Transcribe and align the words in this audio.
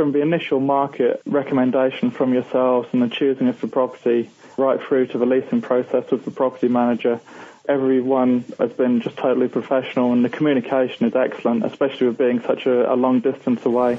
from 0.00 0.12
the 0.12 0.22
initial 0.22 0.60
market 0.60 1.20
recommendation 1.26 2.10
from 2.10 2.32
yourselves 2.32 2.88
and 2.92 3.02
the 3.02 3.08
choosing 3.10 3.48
of 3.48 3.60
the 3.60 3.66
property 3.66 4.30
right 4.56 4.80
through 4.80 5.06
to 5.06 5.18
the 5.18 5.26
leasing 5.26 5.60
process 5.60 6.10
with 6.10 6.24
the 6.24 6.30
property 6.30 6.68
manager, 6.68 7.20
everyone 7.68 8.42
has 8.58 8.72
been 8.72 9.02
just 9.02 9.18
totally 9.18 9.46
professional 9.46 10.14
and 10.14 10.24
the 10.24 10.30
communication 10.30 11.06
is 11.06 11.14
excellent, 11.14 11.66
especially 11.66 12.06
with 12.06 12.16
being 12.16 12.40
such 12.40 12.64
a, 12.64 12.90
a 12.90 12.96
long 12.96 13.20
distance 13.20 13.66
away. 13.66 13.98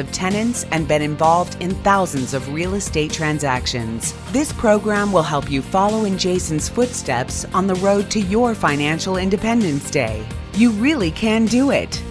of 0.01 0.11
tenants 0.11 0.65
and 0.71 0.85
been 0.85 1.01
involved 1.01 1.55
in 1.61 1.73
thousands 1.75 2.33
of 2.33 2.53
real 2.53 2.73
estate 2.73 3.13
transactions. 3.13 4.13
This 4.33 4.51
program 4.51 5.13
will 5.13 5.23
help 5.23 5.49
you 5.49 5.61
follow 5.61 6.03
in 6.03 6.17
Jason's 6.17 6.67
footsteps 6.67 7.45
on 7.53 7.67
the 7.67 7.75
road 7.75 8.11
to 8.11 8.19
your 8.19 8.53
financial 8.53 9.15
independence 9.15 9.89
day. 9.89 10.27
You 10.55 10.71
really 10.71 11.11
can 11.11 11.45
do 11.45 11.71
it. 11.71 12.03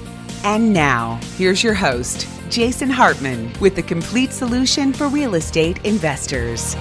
And 0.44 0.72
now, 0.72 1.20
here's 1.36 1.62
your 1.62 1.74
host, 1.74 2.26
Jason 2.48 2.88
Hartman, 2.88 3.52
with 3.60 3.76
the 3.76 3.82
complete 3.82 4.32
solution 4.32 4.94
for 4.94 5.08
real 5.08 5.34
estate 5.34 5.84
investors. 5.84 6.76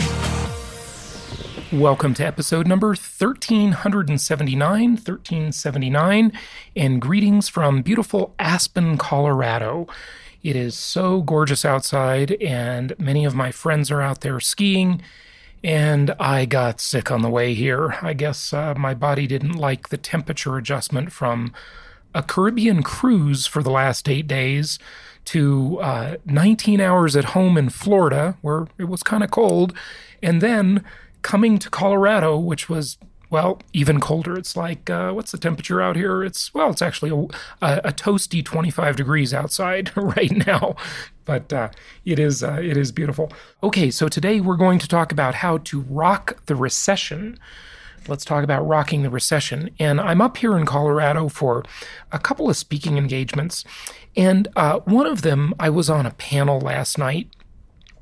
Welcome 1.71 2.15
to 2.15 2.25
episode 2.25 2.67
number 2.67 2.87
1379, 2.87 4.89
1379, 4.89 6.31
and 6.75 6.99
greetings 6.99 7.47
from 7.47 7.83
beautiful 7.83 8.33
Aspen, 8.39 8.97
Colorado. 8.97 9.85
It 10.41 10.55
is 10.55 10.77
so 10.77 11.21
gorgeous 11.21 11.65
outside, 11.65 12.31
and 12.41 12.97
many 12.97 13.25
of 13.25 13.35
my 13.35 13.51
friends 13.51 13.91
are 13.91 14.01
out 14.01 14.21
there 14.21 14.39
skiing. 14.39 15.01
And 15.63 16.11
I 16.19 16.45
got 16.45 16.79
sick 16.79 17.11
on 17.11 17.21
the 17.21 17.29
way 17.29 17.53
here. 17.53 17.97
I 18.01 18.13
guess 18.13 18.53
uh, 18.53 18.73
my 18.77 18.93
body 18.93 19.27
didn't 19.27 19.53
like 19.53 19.89
the 19.89 19.97
temperature 19.97 20.55
adjustment 20.57 21.11
from 21.11 21.53
a 22.15 22.23
Caribbean 22.23 22.81
cruise 22.81 23.45
for 23.45 23.61
the 23.61 23.69
last 23.69 24.07
eight 24.07 24.27
days 24.27 24.79
to 25.25 25.79
uh, 25.81 26.15
19 26.25 26.79
hours 26.79 27.15
at 27.17 27.25
home 27.25 27.57
in 27.57 27.69
Florida, 27.69 28.37
where 28.41 28.67
it 28.77 28.85
was 28.85 29.03
kind 29.03 29.23
of 29.23 29.31
cold, 29.31 29.73
and 30.23 30.41
then 30.41 30.83
coming 31.21 31.59
to 31.59 31.69
Colorado, 31.69 32.37
which 32.37 32.69
was 32.69 32.97
well, 33.29 33.61
even 33.73 33.99
colder. 33.99 34.37
It's 34.37 34.55
like, 34.57 34.89
uh, 34.89 35.11
what's 35.11 35.31
the 35.31 35.37
temperature 35.37 35.81
out 35.81 35.95
here? 35.95 36.23
It's, 36.23 36.53
well, 36.53 36.71
it's 36.71 36.81
actually 36.81 37.11
a, 37.11 37.65
a, 37.65 37.81
a 37.85 37.91
toasty 37.91 38.43
25 38.43 38.95
degrees 38.95 39.33
outside 39.33 39.91
right 39.95 40.45
now, 40.47 40.75
but 41.25 41.51
uh, 41.53 41.69
it 42.05 42.17
is 42.17 42.43
uh, 42.43 42.59
it 42.61 42.75
is 42.75 42.91
beautiful. 42.91 43.31
Okay, 43.61 43.91
so 43.91 44.07
today 44.07 44.39
we're 44.41 44.57
going 44.57 44.79
to 44.79 44.87
talk 44.87 45.11
about 45.11 45.35
how 45.35 45.59
to 45.59 45.81
rock 45.81 46.43
the 46.47 46.55
recession. 46.55 47.37
Let's 48.07 48.25
talk 48.25 48.43
about 48.43 48.67
rocking 48.67 49.03
the 49.03 49.09
recession. 49.09 49.69
And 49.77 50.01
I'm 50.01 50.21
up 50.21 50.37
here 50.37 50.57
in 50.57 50.65
Colorado 50.65 51.27
for 51.27 51.63
a 52.11 52.17
couple 52.17 52.49
of 52.49 52.57
speaking 52.57 52.97
engagements. 52.97 53.63
And 54.15 54.47
uh, 54.55 54.79
one 54.79 55.05
of 55.05 55.21
them, 55.21 55.53
I 55.59 55.69
was 55.69 55.89
on 55.89 56.07
a 56.07 56.11
panel 56.11 56.59
last 56.59 56.97
night 56.97 57.27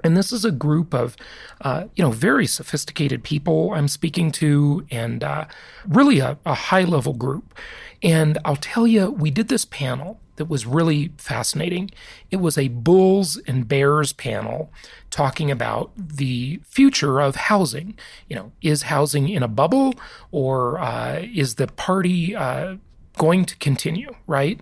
and 0.07 0.15
this 0.15 0.31
is 0.31 0.45
a 0.45 0.51
group 0.51 0.93
of, 0.93 1.17
uh, 1.59 1.83
you 1.97 2.03
know, 2.03 2.11
very 2.11 2.47
sophisticated 2.47 3.25
people 3.25 3.73
I'm 3.73 3.89
speaking 3.89 4.31
to, 4.33 4.87
and 4.89 5.21
uh, 5.21 5.45
really 5.85 6.19
a, 6.19 6.37
a 6.45 6.53
high 6.53 6.85
level 6.85 7.13
group. 7.13 7.53
And 8.01 8.37
I'll 8.45 8.55
tell 8.55 8.87
you, 8.87 9.11
we 9.11 9.31
did 9.31 9.49
this 9.49 9.65
panel 9.65 10.21
that 10.37 10.45
was 10.45 10.65
really 10.65 11.11
fascinating. 11.17 11.91
It 12.31 12.37
was 12.37 12.57
a 12.57 12.69
bulls 12.69 13.35
and 13.47 13.67
bears 13.67 14.13
panel 14.13 14.71
talking 15.09 15.51
about 15.51 15.91
the 15.97 16.61
future 16.63 17.19
of 17.19 17.35
housing. 17.35 17.97
You 18.29 18.37
know, 18.37 18.51
is 18.61 18.83
housing 18.83 19.27
in 19.27 19.43
a 19.43 19.49
bubble 19.49 19.93
or 20.31 20.79
uh, 20.79 21.19
is 21.21 21.55
the 21.55 21.67
party 21.67 22.33
uh, 22.33 22.77
going 23.17 23.45
to 23.45 23.55
continue, 23.57 24.15
right? 24.25 24.59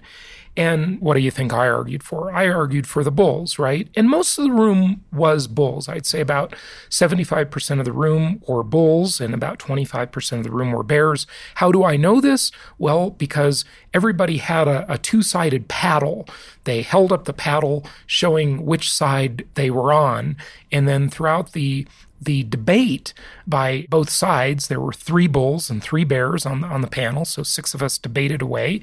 And 0.57 1.01
what 1.01 1.15
do 1.15 1.19
you 1.19 1.31
think 1.31 1.51
I 1.51 1.67
argued 1.67 2.01
for? 2.01 2.31
I 2.31 2.47
argued 2.47 2.87
for 2.87 3.03
the 3.03 3.11
Bulls, 3.11 3.59
right? 3.59 3.89
And 3.95 4.09
most 4.09 4.37
of 4.37 4.45
the 4.45 4.51
room 4.51 5.03
was 5.11 5.47
Bulls. 5.47 5.89
I'd 5.89 6.05
say 6.05 6.21
about 6.21 6.55
75% 6.89 7.79
of 7.79 7.85
the 7.85 7.91
room 7.91 8.41
were 8.47 8.63
Bulls 8.63 9.19
and 9.19 9.33
about 9.33 9.59
25% 9.59 10.37
of 10.37 10.43
the 10.45 10.51
room 10.51 10.71
were 10.71 10.83
Bears. 10.83 11.27
How 11.55 11.73
do 11.73 11.83
I 11.83 11.97
know 11.97 12.21
this? 12.21 12.51
Well, 12.77 13.09
because 13.09 13.65
everybody 13.93 14.37
had 14.37 14.69
a, 14.69 14.91
a 14.91 14.97
two 14.97 15.21
sided 15.21 15.67
paddle. 15.67 16.25
They 16.63 16.83
held 16.83 17.11
up 17.11 17.25
the 17.25 17.33
paddle 17.33 17.85
showing 18.05 18.65
which 18.65 18.91
side 18.91 19.45
they 19.55 19.69
were 19.69 19.91
on. 19.91 20.37
And 20.71 20.87
then 20.87 21.09
throughout 21.09 21.51
the 21.51 21.85
the 22.21 22.43
debate 22.43 23.13
by 23.45 23.85
both 23.89 24.09
sides, 24.09 24.67
there 24.67 24.79
were 24.79 24.93
three 24.93 25.27
bulls 25.27 25.69
and 25.69 25.83
three 25.83 26.03
bears 26.03 26.45
on 26.45 26.61
the, 26.61 26.67
on 26.67 26.81
the 26.81 26.87
panel, 26.87 27.25
so 27.25 27.43
six 27.43 27.73
of 27.73 27.83
us 27.83 27.97
debated 27.97 28.41
away 28.41 28.81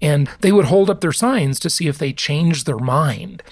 and 0.00 0.28
they 0.40 0.52
would 0.52 0.66
hold 0.66 0.90
up 0.90 1.00
their 1.00 1.12
signs 1.12 1.58
to 1.60 1.70
see 1.70 1.88
if 1.88 1.98
they 1.98 2.12
changed 2.12 2.66
their 2.66 2.78
mind. 2.78 3.42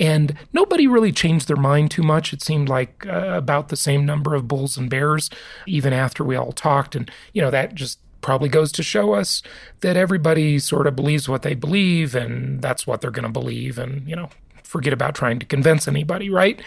And 0.00 0.36
nobody 0.52 0.86
really 0.86 1.12
changed 1.12 1.48
their 1.48 1.56
mind 1.56 1.90
too 1.90 2.02
much. 2.02 2.32
It 2.32 2.42
seemed 2.42 2.68
like 2.68 3.06
uh, 3.06 3.28
about 3.28 3.68
the 3.68 3.76
same 3.76 4.04
number 4.04 4.34
of 4.34 4.48
bulls 4.48 4.76
and 4.76 4.90
bears, 4.90 5.30
even 5.66 5.92
after 5.92 6.24
we 6.24 6.36
all 6.36 6.52
talked. 6.52 6.94
And, 6.94 7.10
you 7.32 7.42
know, 7.42 7.50
that 7.50 7.74
just 7.74 7.98
probably 8.20 8.48
goes 8.48 8.72
to 8.72 8.82
show 8.82 9.14
us 9.14 9.42
that 9.80 9.96
everybody 9.96 10.58
sort 10.58 10.86
of 10.86 10.96
believes 10.96 11.28
what 11.28 11.42
they 11.42 11.54
believe, 11.54 12.14
and 12.14 12.60
that's 12.60 12.86
what 12.86 13.00
they're 13.00 13.10
going 13.10 13.24
to 13.24 13.28
believe. 13.28 13.78
And, 13.78 14.08
you 14.08 14.16
know, 14.16 14.30
forget 14.62 14.92
about 14.92 15.14
trying 15.14 15.38
to 15.38 15.46
convince 15.46 15.86
anybody, 15.86 16.30
right? 16.30 16.60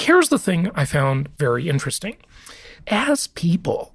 Here's 0.00 0.30
the 0.30 0.38
thing 0.38 0.70
I 0.74 0.86
found 0.86 1.28
very 1.36 1.68
interesting. 1.68 2.16
As 2.86 3.26
people, 3.26 3.94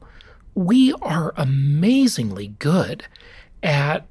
we 0.54 0.94
are 1.02 1.34
amazingly 1.36 2.50
good 2.60 3.08
at 3.64 4.06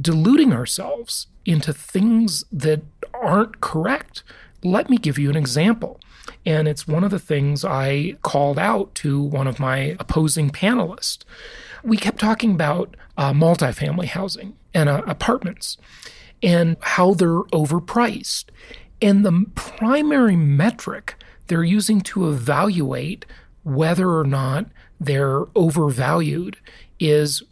deluding 0.00 0.54
ourselves 0.54 1.26
into 1.44 1.74
things 1.74 2.46
that 2.50 2.80
aren't 3.12 3.60
correct. 3.60 4.22
Let 4.64 4.88
me 4.88 4.96
give 4.96 5.18
you 5.18 5.28
an 5.28 5.36
example. 5.36 6.00
And 6.46 6.66
it's 6.66 6.88
one 6.88 7.04
of 7.04 7.10
the 7.10 7.18
things 7.18 7.62
I 7.62 8.16
called 8.22 8.58
out 8.58 8.94
to 8.96 9.20
one 9.22 9.46
of 9.46 9.60
my 9.60 9.94
opposing 10.00 10.48
panelists. 10.48 11.24
We 11.84 11.98
kept 11.98 12.20
talking 12.20 12.52
about 12.52 12.96
uh, 13.18 13.34
multifamily 13.34 14.06
housing 14.06 14.56
and 14.72 14.88
uh, 14.88 15.02
apartments 15.06 15.76
and 16.42 16.78
how 16.80 17.12
they're 17.12 17.42
overpriced. 17.52 18.46
And 19.02 19.24
the 19.24 19.46
primary 19.54 20.36
metric 20.36 21.16
they're 21.48 21.64
using 21.64 22.00
to 22.00 22.30
evaluate 22.30 23.26
whether 23.64 24.16
or 24.16 24.24
not 24.24 24.66
they're 25.00 25.44
overvalued 25.54 26.56
is 26.98 27.42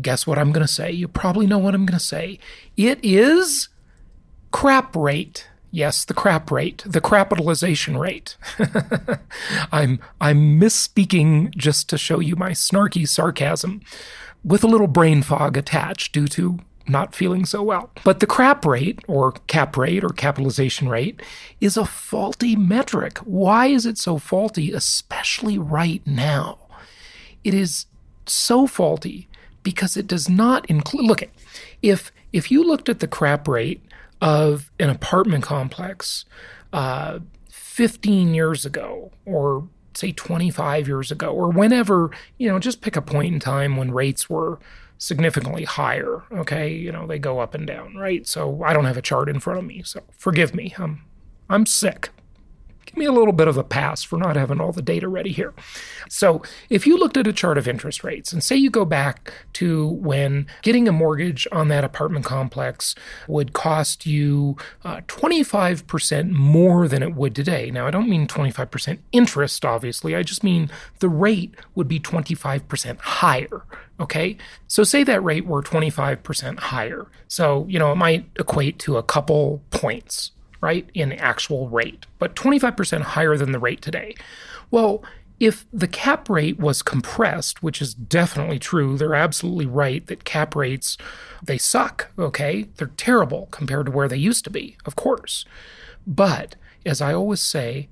guess 0.00 0.26
what 0.26 0.38
I'm 0.38 0.52
going 0.52 0.66
to 0.66 0.72
say? 0.72 0.90
You 0.90 1.08
probably 1.08 1.46
know 1.46 1.58
what 1.58 1.74
I'm 1.74 1.84
going 1.84 1.98
to 1.98 2.04
say. 2.04 2.38
It 2.76 2.98
is 3.02 3.68
crap 4.50 4.94
rate. 4.96 5.48
Yes, 5.70 6.04
the 6.04 6.14
crap 6.14 6.50
rate, 6.52 6.84
the 6.86 7.00
capitalization 7.00 7.96
rate. 7.98 8.36
I'm 9.72 9.98
I'm 10.20 10.60
misspeaking 10.60 11.54
just 11.56 11.88
to 11.88 11.98
show 11.98 12.20
you 12.20 12.36
my 12.36 12.52
snarky 12.52 13.08
sarcasm 13.08 13.82
with 14.44 14.62
a 14.62 14.68
little 14.68 14.86
brain 14.86 15.22
fog 15.22 15.56
attached 15.56 16.12
due 16.12 16.28
to 16.28 16.60
not 16.86 17.14
feeling 17.14 17.44
so 17.44 17.62
well. 17.62 17.90
But 18.04 18.20
the 18.20 18.26
crap 18.26 18.64
rate 18.64 19.00
or 19.08 19.32
cap 19.46 19.76
rate 19.76 20.04
or 20.04 20.10
capitalization 20.10 20.88
rate 20.88 21.20
is 21.60 21.76
a 21.76 21.84
faulty 21.84 22.56
metric. 22.56 23.18
Why 23.18 23.66
is 23.66 23.86
it 23.86 23.98
so 23.98 24.18
faulty 24.18 24.72
especially 24.72 25.58
right 25.58 26.02
now? 26.06 26.58
It 27.42 27.54
is 27.54 27.86
so 28.26 28.66
faulty 28.66 29.28
because 29.62 29.96
it 29.96 30.06
does 30.06 30.28
not 30.28 30.66
include. 30.66 31.06
Look, 31.06 31.22
if 31.82 32.12
if 32.32 32.50
you 32.50 32.64
looked 32.64 32.88
at 32.88 33.00
the 33.00 33.08
crap 33.08 33.48
rate 33.48 33.82
of 34.20 34.70
an 34.78 34.90
apartment 34.90 35.44
complex 35.44 36.24
uh, 36.72 37.20
15 37.48 38.34
years 38.34 38.64
ago, 38.64 39.10
or 39.24 39.68
say 39.94 40.12
25 40.12 40.88
years 40.88 41.10
ago, 41.10 41.32
or 41.32 41.50
whenever 41.50 42.10
you 42.38 42.48
know, 42.48 42.58
just 42.58 42.80
pick 42.80 42.96
a 42.96 43.02
point 43.02 43.32
in 43.32 43.40
time 43.40 43.76
when 43.76 43.90
rates 43.90 44.28
were 44.28 44.58
significantly 44.98 45.64
higher. 45.64 46.22
Okay, 46.32 46.72
you 46.72 46.92
know 46.92 47.06
they 47.06 47.18
go 47.18 47.40
up 47.40 47.54
and 47.54 47.66
down, 47.66 47.94
right? 47.96 48.26
So 48.26 48.62
I 48.62 48.72
don't 48.72 48.84
have 48.84 48.96
a 48.96 49.02
chart 49.02 49.28
in 49.28 49.40
front 49.40 49.58
of 49.58 49.64
me, 49.64 49.82
so 49.84 50.00
forgive 50.16 50.54
me. 50.54 50.74
I'm 50.78 51.04
I'm 51.48 51.66
sick. 51.66 52.10
Give 52.94 53.00
me 53.00 53.06
a 53.06 53.12
little 53.12 53.32
bit 53.32 53.48
of 53.48 53.56
a 53.56 53.64
pass 53.64 54.02
for 54.02 54.16
not 54.16 54.36
having 54.36 54.60
all 54.60 54.72
the 54.72 54.82
data 54.82 55.08
ready 55.08 55.32
here. 55.32 55.52
So, 56.08 56.42
if 56.70 56.86
you 56.86 56.96
looked 56.96 57.16
at 57.16 57.26
a 57.26 57.32
chart 57.32 57.58
of 57.58 57.66
interest 57.66 58.04
rates 58.04 58.32
and 58.32 58.42
say 58.42 58.54
you 58.54 58.70
go 58.70 58.84
back 58.84 59.32
to 59.54 59.88
when 59.88 60.46
getting 60.62 60.86
a 60.86 60.92
mortgage 60.92 61.46
on 61.50 61.68
that 61.68 61.82
apartment 61.82 62.24
complex 62.24 62.94
would 63.26 63.52
cost 63.52 64.06
you 64.06 64.56
uh, 64.84 65.00
25% 65.08 66.30
more 66.30 66.86
than 66.86 67.02
it 67.02 67.14
would 67.14 67.34
today. 67.34 67.70
Now, 67.70 67.86
I 67.86 67.90
don't 67.90 68.08
mean 68.08 68.26
25% 68.28 68.98
interest, 69.12 69.64
obviously. 69.64 70.14
I 70.14 70.22
just 70.22 70.44
mean 70.44 70.70
the 71.00 71.08
rate 71.08 71.54
would 71.74 71.88
be 71.88 71.98
25% 71.98 72.98
higher. 73.00 73.62
Okay. 74.00 74.36
So 74.66 74.84
say 74.84 75.04
that 75.04 75.22
rate 75.22 75.46
were 75.46 75.62
25% 75.62 76.58
higher. 76.58 77.06
So, 77.28 77.66
you 77.68 77.78
know, 77.78 77.92
it 77.92 77.96
might 77.96 78.28
equate 78.38 78.78
to 78.80 78.96
a 78.96 79.02
couple 79.02 79.62
points, 79.70 80.32
right, 80.64 80.88
in 80.94 81.12
actual 81.12 81.68
rate, 81.68 82.06
but 82.18 82.34
25% 82.34 83.02
higher 83.02 83.36
than 83.36 83.52
the 83.52 83.58
rate 83.58 83.82
today. 83.82 84.14
Well, 84.70 85.04
if 85.38 85.66
the 85.72 85.88
cap 85.88 86.30
rate 86.30 86.58
was 86.58 86.82
compressed, 86.82 87.62
which 87.62 87.82
is 87.82 87.92
definitely 87.92 88.58
true, 88.58 88.96
they're 88.96 89.14
absolutely 89.14 89.66
right 89.66 90.06
that 90.06 90.24
cap 90.24 90.56
rates, 90.56 90.96
they 91.42 91.58
suck, 91.58 92.10
okay? 92.18 92.68
They're 92.76 92.92
terrible 92.96 93.48
compared 93.50 93.86
to 93.86 93.92
where 93.92 94.08
they 94.08 94.16
used 94.16 94.44
to 94.44 94.50
be, 94.50 94.76
of 94.86 94.96
course. 94.96 95.44
But 96.06 96.56
as 96.86 97.00
I 97.00 97.12
always 97.12 97.42
say, 97.42 97.88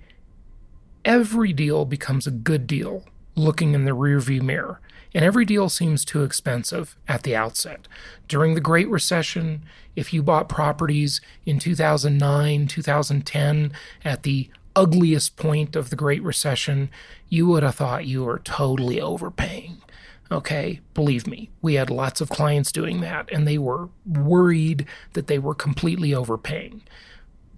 every 1.05 1.53
deal 1.53 1.85
becomes 1.85 2.27
a 2.27 2.31
good 2.31 2.67
deal 2.67 3.05
looking 3.35 3.75
in 3.75 3.85
the 3.85 3.93
rearview 3.93 4.41
mirror 4.41 4.81
and 5.15 5.25
every 5.25 5.45
deal 5.45 5.69
seems 5.69 6.05
too 6.05 6.23
expensive 6.23 6.97
at 7.09 7.23
the 7.23 7.37
outset. 7.37 7.87
During 8.29 8.55
the 8.55 8.61
Great 8.61 8.89
Recession, 8.89 9.65
if 9.95 10.13
you 10.13 10.23
bought 10.23 10.49
properties 10.49 11.21
in 11.45 11.59
2009, 11.59 12.67
2010, 12.67 13.73
at 14.05 14.23
the 14.23 14.51
ugliest 14.75 15.37
point 15.37 15.77
of 15.77 15.91
the 15.91 15.97
Great 15.97 16.23
Recession, 16.23 16.91
you 17.29 17.47
would 17.47 17.63
have 17.63 17.75
thought 17.75 18.07
you 18.07 18.25
were 18.25 18.39
totally 18.39 19.01
overpaying. 19.01 19.83
Okay, 20.31 20.81
believe 20.95 21.27
me, 21.27 21.51
we 21.61 21.75
had 21.75 21.91
lots 21.91 22.23
of 22.23 22.31
clients 22.31 22.73
doing 22.73 23.03
that, 23.03 23.31
and 23.31 23.47
they 23.47 23.59
were 23.59 23.91
worried 24.07 24.87
that 25.13 25.27
they 25.27 25.39
were 25.39 25.55
completely 25.55 26.15
overpaying. 26.15 26.83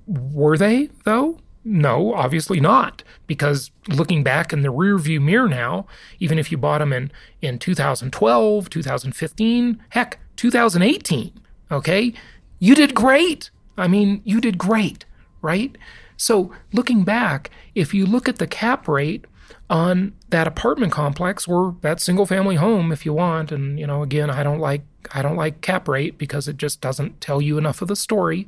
Were 0.06 0.58
they, 0.58 0.90
though? 1.04 1.38
No, 1.64 2.12
obviously 2.12 2.60
not, 2.60 3.02
because 3.26 3.70
looking 3.88 4.22
back 4.22 4.52
in 4.52 4.60
the 4.60 4.68
rearview 4.68 5.20
mirror 5.20 5.48
now, 5.48 5.86
even 6.20 6.38
if 6.38 6.52
you 6.52 6.58
bought 6.58 6.78
them 6.78 6.92
in, 6.92 7.10
in 7.40 7.58
2012, 7.58 8.68
2015, 8.68 9.82
heck, 9.88 10.18
2018, 10.36 11.32
okay, 11.70 12.12
you 12.58 12.74
did 12.74 12.94
great. 12.94 13.50
I 13.78 13.88
mean, 13.88 14.20
you 14.24 14.40
did 14.40 14.58
great, 14.58 15.06
right? 15.40 15.76
So 16.18 16.52
looking 16.72 17.02
back, 17.02 17.50
if 17.74 17.94
you 17.94 18.04
look 18.04 18.28
at 18.28 18.36
the 18.36 18.46
cap 18.46 18.86
rate 18.86 19.24
on 19.70 20.12
that 20.28 20.46
apartment 20.46 20.92
complex 20.92 21.48
or 21.48 21.76
that 21.80 22.00
single 22.00 22.26
family 22.26 22.56
home 22.56 22.92
if 22.92 23.06
you 23.06 23.12
want 23.14 23.50
and 23.50 23.78
you 23.78 23.86
know 23.86 24.02
again 24.02 24.28
I 24.28 24.42
don't 24.42 24.58
like 24.58 24.82
I 25.12 25.22
don't 25.22 25.36
like 25.36 25.62
cap 25.62 25.88
rate 25.88 26.18
because 26.18 26.48
it 26.48 26.58
just 26.58 26.82
doesn't 26.82 27.20
tell 27.20 27.40
you 27.40 27.56
enough 27.56 27.80
of 27.80 27.88
the 27.88 27.96
story 27.96 28.46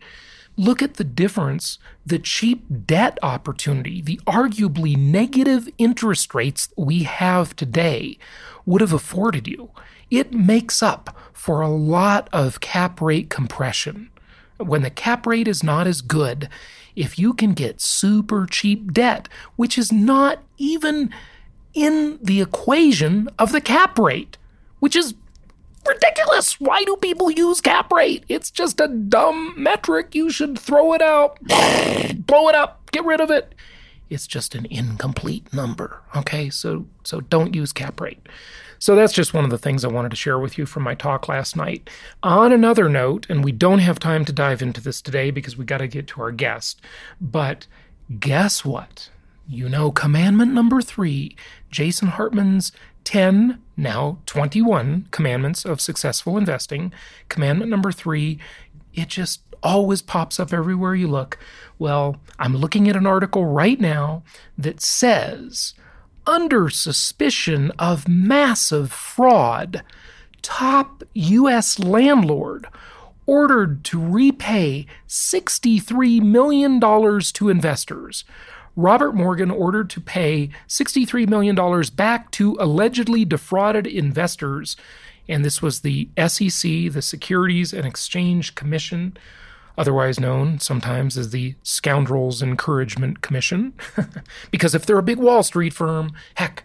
Look 0.56 0.80
at 0.80 0.94
the 0.94 1.04
difference 1.04 1.78
the 2.04 2.18
cheap 2.18 2.64
debt 2.86 3.18
opportunity, 3.22 4.00
the 4.00 4.20
arguably 4.26 4.96
negative 4.96 5.68
interest 5.76 6.34
rates 6.34 6.68
we 6.76 7.02
have 7.02 7.54
today 7.56 8.18
would 8.64 8.80
have 8.80 8.92
afforded 8.92 9.46
you. 9.46 9.70
It 10.10 10.32
makes 10.32 10.82
up 10.82 11.16
for 11.32 11.60
a 11.60 11.68
lot 11.68 12.28
of 12.32 12.60
cap 12.60 13.00
rate 13.00 13.28
compression. 13.28 14.10
When 14.58 14.82
the 14.82 14.90
cap 14.90 15.26
rate 15.26 15.46
is 15.48 15.62
not 15.62 15.86
as 15.86 16.00
good, 16.00 16.48
if 16.94 17.18
you 17.18 17.34
can 17.34 17.52
get 17.52 17.82
super 17.82 18.46
cheap 18.46 18.92
debt, 18.92 19.28
which 19.56 19.76
is 19.76 19.92
not 19.92 20.42
even 20.56 21.12
in 21.74 22.18
the 22.22 22.40
equation 22.40 23.28
of 23.38 23.52
the 23.52 23.60
cap 23.60 23.98
rate, 23.98 24.38
which 24.80 24.96
is 24.96 25.14
ridiculous. 25.86 26.60
Why 26.60 26.84
do 26.84 26.96
people 26.96 27.30
use 27.30 27.60
cap 27.60 27.92
rate? 27.92 28.24
It's 28.28 28.50
just 28.50 28.80
a 28.80 28.88
dumb 28.88 29.54
metric. 29.56 30.14
You 30.14 30.30
should 30.30 30.58
throw 30.58 30.92
it 30.92 31.02
out, 31.02 31.38
blow 32.26 32.48
it 32.48 32.54
up, 32.54 32.90
get 32.90 33.04
rid 33.04 33.20
of 33.20 33.30
it. 33.30 33.54
It's 34.08 34.26
just 34.26 34.54
an 34.54 34.66
incomplete 34.70 35.52
number. 35.52 36.02
Okay, 36.14 36.48
so 36.50 36.86
so 37.04 37.20
don't 37.20 37.54
use 37.54 37.72
cap 37.72 38.00
rate. 38.00 38.26
So 38.78 38.94
that's 38.94 39.12
just 39.12 39.34
one 39.34 39.44
of 39.44 39.50
the 39.50 39.58
things 39.58 39.84
I 39.84 39.88
wanted 39.88 40.10
to 40.10 40.16
share 40.16 40.38
with 40.38 40.58
you 40.58 40.66
from 40.66 40.82
my 40.82 40.94
talk 40.94 41.28
last 41.28 41.56
night. 41.56 41.88
On 42.22 42.52
another 42.52 42.88
note, 42.88 43.26
and 43.28 43.42
we 43.42 43.52
don't 43.52 43.78
have 43.78 43.98
time 43.98 44.24
to 44.26 44.32
dive 44.32 44.62
into 44.62 44.80
this 44.80 45.00
today 45.00 45.30
because 45.30 45.56
we 45.56 45.64
got 45.64 45.78
to 45.78 45.88
get 45.88 46.06
to 46.08 46.20
our 46.20 46.30
guest, 46.30 46.80
but 47.20 47.66
guess 48.20 48.64
what? 48.64 49.08
You 49.48 49.68
know, 49.68 49.90
commandment 49.90 50.52
number 50.52 50.82
three, 50.82 51.36
Jason 51.70 52.08
Hartman's 52.08 52.72
10, 53.06 53.62
now 53.76 54.18
21 54.26 55.06
commandments 55.12 55.64
of 55.64 55.80
successful 55.80 56.36
investing. 56.36 56.92
Commandment 57.28 57.70
number 57.70 57.92
three, 57.92 58.38
it 58.94 59.08
just 59.08 59.42
always 59.62 60.02
pops 60.02 60.40
up 60.40 60.52
everywhere 60.52 60.94
you 60.94 61.06
look. 61.06 61.38
Well, 61.78 62.16
I'm 62.38 62.56
looking 62.56 62.88
at 62.88 62.96
an 62.96 63.06
article 63.06 63.46
right 63.46 63.80
now 63.80 64.24
that 64.58 64.80
says, 64.80 65.74
under 66.26 66.68
suspicion 66.68 67.70
of 67.78 68.08
massive 68.08 68.90
fraud, 68.90 69.84
top 70.42 71.04
U.S. 71.14 71.78
landlord 71.78 72.66
ordered 73.24 73.84
to 73.84 74.04
repay 74.04 74.86
$63 75.08 76.20
million 76.22 76.80
to 76.80 77.48
investors. 77.48 78.24
Robert 78.76 79.14
Morgan 79.14 79.50
ordered 79.50 79.88
to 79.90 80.00
pay 80.00 80.50
$63 80.68 81.28
million 81.28 81.56
back 81.94 82.30
to 82.32 82.56
allegedly 82.60 83.24
defrauded 83.24 83.86
investors. 83.86 84.76
And 85.28 85.44
this 85.44 85.62
was 85.62 85.80
the 85.80 86.10
SEC, 86.16 86.92
the 86.92 87.02
Securities 87.02 87.72
and 87.72 87.86
Exchange 87.86 88.54
Commission, 88.54 89.16
otherwise 89.78 90.20
known 90.20 90.60
sometimes 90.60 91.16
as 91.16 91.30
the 91.30 91.54
Scoundrels 91.62 92.42
Encouragement 92.42 93.22
Commission. 93.22 93.72
because 94.50 94.74
if 94.74 94.84
they're 94.84 94.98
a 94.98 95.02
big 95.02 95.18
Wall 95.18 95.42
Street 95.42 95.72
firm, 95.72 96.12
heck, 96.34 96.64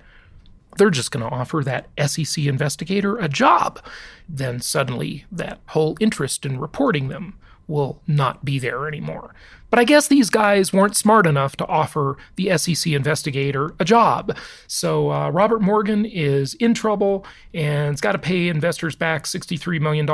they're 0.77 0.89
just 0.89 1.11
going 1.11 1.27
to 1.27 1.33
offer 1.33 1.63
that 1.63 1.87
SEC 2.09 2.43
investigator 2.43 3.17
a 3.17 3.29
job. 3.29 3.79
Then 4.27 4.59
suddenly 4.59 5.25
that 5.31 5.59
whole 5.67 5.97
interest 5.99 6.45
in 6.45 6.59
reporting 6.59 7.07
them 7.07 7.37
will 7.67 8.01
not 8.05 8.43
be 8.43 8.59
there 8.59 8.87
anymore. 8.87 9.33
But 9.71 9.79
I 9.79 9.85
guess 9.85 10.07
these 10.07 10.29
guys 10.29 10.71
weren't 10.71 10.95
smart 10.95 11.25
enough 11.25 11.55
to 11.57 11.65
offer 11.65 12.17
the 12.35 12.55
SEC 12.57 12.91
investigator 12.93 13.73
a 13.79 13.85
job. 13.85 14.37
So 14.67 15.11
uh, 15.11 15.29
Robert 15.29 15.61
Morgan 15.61 16.05
is 16.05 16.53
in 16.55 16.73
trouble 16.73 17.25
and 17.53 17.93
has 17.93 18.01
got 18.01 18.11
to 18.11 18.19
pay 18.19 18.49
investors 18.49 18.95
back 18.95 19.23
$63 19.23 19.79
million. 19.79 20.05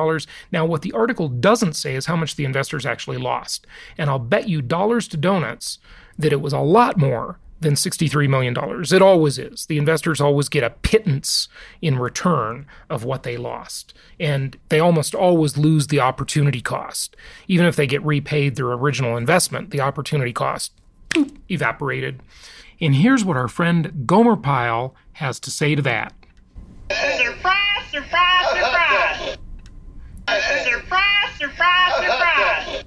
Now, 0.52 0.66
what 0.66 0.84
the 0.84 0.94
article 0.94 1.28
doesn't 1.28 1.74
say 1.74 1.96
is 1.96 2.06
how 2.06 2.16
much 2.16 2.36
the 2.36 2.46
investors 2.46 2.86
actually 2.86 3.18
lost. 3.18 3.66
And 3.98 4.10
I'll 4.10 4.20
bet 4.20 4.48
you 4.48 4.62
dollars 4.62 5.08
to 5.10 5.18
donuts 5.18 5.80
that 6.20 6.32
it 6.32 6.42
was 6.42 6.54
a 6.54 6.60
lot 6.60 6.98
more 6.98 7.40
than 7.60 7.74
$63 7.74 8.30
million. 8.30 8.56
It 8.58 9.02
always 9.02 9.40
is. 9.40 9.66
The 9.66 9.78
investors 9.78 10.22
always 10.22 10.50
get 10.50 10.64
a 10.64 10.70
pittance 10.70 11.48
in 11.82 11.98
return 11.98 12.68
of 12.90 13.04
what 13.04 13.24
they 13.24 13.38
lost. 13.38 13.94
And 14.20 14.58
they 14.70 14.80
almost 14.80 15.16
always 15.16 15.58
lose 15.58 15.88
the 15.88 16.00
opportunity 16.00 16.62
cost. 16.62 17.16
Even 17.48 17.66
if 17.66 17.76
they 17.76 17.88
get 17.88 18.04
repaid 18.04 18.56
their 18.56 18.72
original 18.72 19.18
investment, 19.18 19.72
the 19.72 19.82
opportunity 19.82 20.34
cost 20.34 20.72
boop, 21.10 21.36
evaporated. 21.50 22.22
And 22.80 22.96
here's 22.96 23.26
what 23.26 23.38
our 23.38 23.48
friend 23.48 24.04
Gomer 24.06 24.36
Pyle 24.36 24.96
has 25.14 25.40
to 25.42 25.52
say 25.52 25.76
to 25.76 25.82
that. 25.84 26.14
Surprise, 26.92 27.88
surprise, 27.92 28.48
surprise! 28.50 29.38
Surprise, 30.64 31.38
surprise, 31.38 31.94
surprise! 31.96 32.84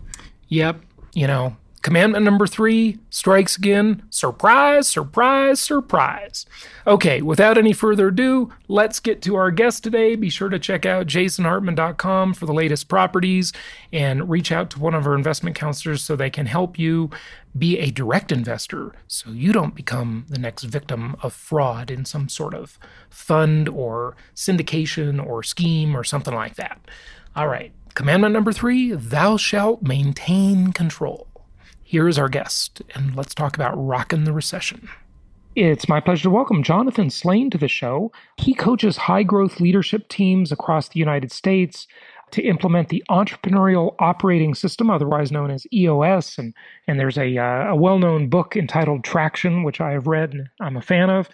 Yep, 0.49 0.81
you 1.15 1.27
know, 1.27 1.57
Commandment 1.83 2.25
number 2.27 2.47
three 2.47 2.99
strikes 3.09 3.57
again. 3.57 4.03
Surprise, 4.11 4.87
surprise, 4.87 5.61
surprise. 5.61 6.45
Okay, 6.87 7.23
without 7.23 7.57
any 7.57 7.73
further 7.73 8.09
ado, 8.09 8.53
let's 8.69 9.01
get 9.01 9.23
to 9.23 9.35
our 9.37 9.51
guest 9.51 9.83
today. 9.83 10.15
Be 10.15 10.29
sure 10.29 10.51
to 10.51 10.59
check 10.59 10.85
out 10.85 11.07
jasonhartman.com 11.07 12.35
for 12.35 12.45
the 12.45 12.53
latest 12.53 12.89
properties 12.89 13.55
and 13.95 14.29
reach 14.29 14.53
out 14.53 14.69
to 14.71 14.79
one 14.79 14.95
of 14.95 15.07
our 15.07 15.15
investment 15.15 15.57
counselors 15.57 16.03
so 16.03 16.17
they 16.17 16.29
can 16.29 16.45
help 16.45 16.79
you 16.79 17.09
be 17.57 17.79
a 17.79 17.91
direct 17.91 18.31
investor 18.31 18.93
so 19.09 19.31
you 19.31 19.51
don't 19.51 19.75
become 19.75 20.27
the 20.29 20.39
next 20.39 20.65
victim 20.65 21.17
of 21.23 21.33
fraud 21.33 21.91
in 21.91 22.05
some 22.05 22.29
sort 22.29 22.53
of 22.53 22.79
fund 23.09 23.71
or 23.71 24.17
syndication 24.37 25.25
or 25.25 25.43
scheme 25.43 25.97
or 25.97 26.05
something 26.05 26.35
like 26.35 26.57
that. 26.57 26.79
All 27.35 27.49
right, 27.49 27.73
commandment 27.95 28.35
number 28.35 28.53
three 28.53 28.93
thou 28.93 29.39
shalt 29.39 29.83
maintain 29.83 30.75
control. 30.75 31.30
Here 31.91 32.07
is 32.07 32.21
our 32.21 32.29
guest, 32.29 32.83
and 32.95 33.17
let's 33.17 33.35
talk 33.35 33.57
about 33.57 33.75
rocking 33.75 34.23
the 34.23 34.33
recession. 34.33 34.89
It's 35.57 35.89
my 35.89 35.99
pleasure 35.99 36.23
to 36.23 36.31
welcome 36.31 36.63
Jonathan 36.63 37.11
Slain 37.11 37.51
to 37.51 37.59
the 37.59 37.67
show. 37.67 38.13
He 38.37 38.55
coaches 38.55 38.97
high 38.97 39.25
growth 39.25 39.59
leadership 39.59 40.07
teams 40.07 40.53
across 40.53 40.89
the 40.89 41.01
United 41.01 41.33
States. 41.33 41.89
to 42.31 42.43
implement 42.43 42.91
the 42.91 43.03
Entrepreneurial 43.11 43.97
Operating 43.99 44.55
System, 44.55 44.89
otherwise 44.89 45.33
known 45.33 45.51
as 45.51 45.67
EOS. 45.73 46.39
And, 46.39 46.55
and 46.87 47.01
there's 47.01 47.19
a, 47.19 47.37
uh, 47.37 47.71
a 47.71 47.75
well 47.75 47.99
known 47.99 48.29
book 48.29 48.55
entitled 48.55 49.03
Traction, 49.03 49.65
which 49.65 49.81
I 49.81 49.91
have 49.91 50.07
read 50.07 50.33
and 50.33 50.49
I'm 50.61 50.77
a 50.77 50.81
fan 50.81 51.11
of. 51.11 51.29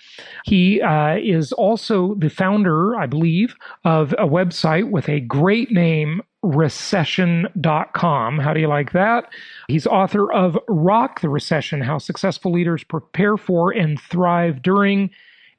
He 0.47 0.81
uh, 0.81 1.19
is 1.19 1.53
also 1.53 2.15
the 2.15 2.31
founder, 2.31 2.97
I 2.97 3.05
believe, 3.05 3.57
of 3.85 4.15
a 4.15 4.27
website 4.27 4.91
with 4.91 5.11
a 5.11 5.21
great 5.21 5.71
name 5.71 6.23
recession.com. 6.47 8.39
How 8.39 8.55
do 8.55 8.61
you 8.61 8.69
like 8.69 8.93
that? 8.93 9.33
He's 9.69 9.87
author 9.87 10.33
of 10.33 10.59
Rock 10.69 11.21
the 11.21 11.29
Recession 11.29 11.81
How 11.81 11.99
Successful 11.99 12.53
Leaders 12.53 12.85
Prepare 12.85 13.37
for 13.37 13.73
and 13.73 14.01
Thrive 14.01 14.63
During 14.63 15.11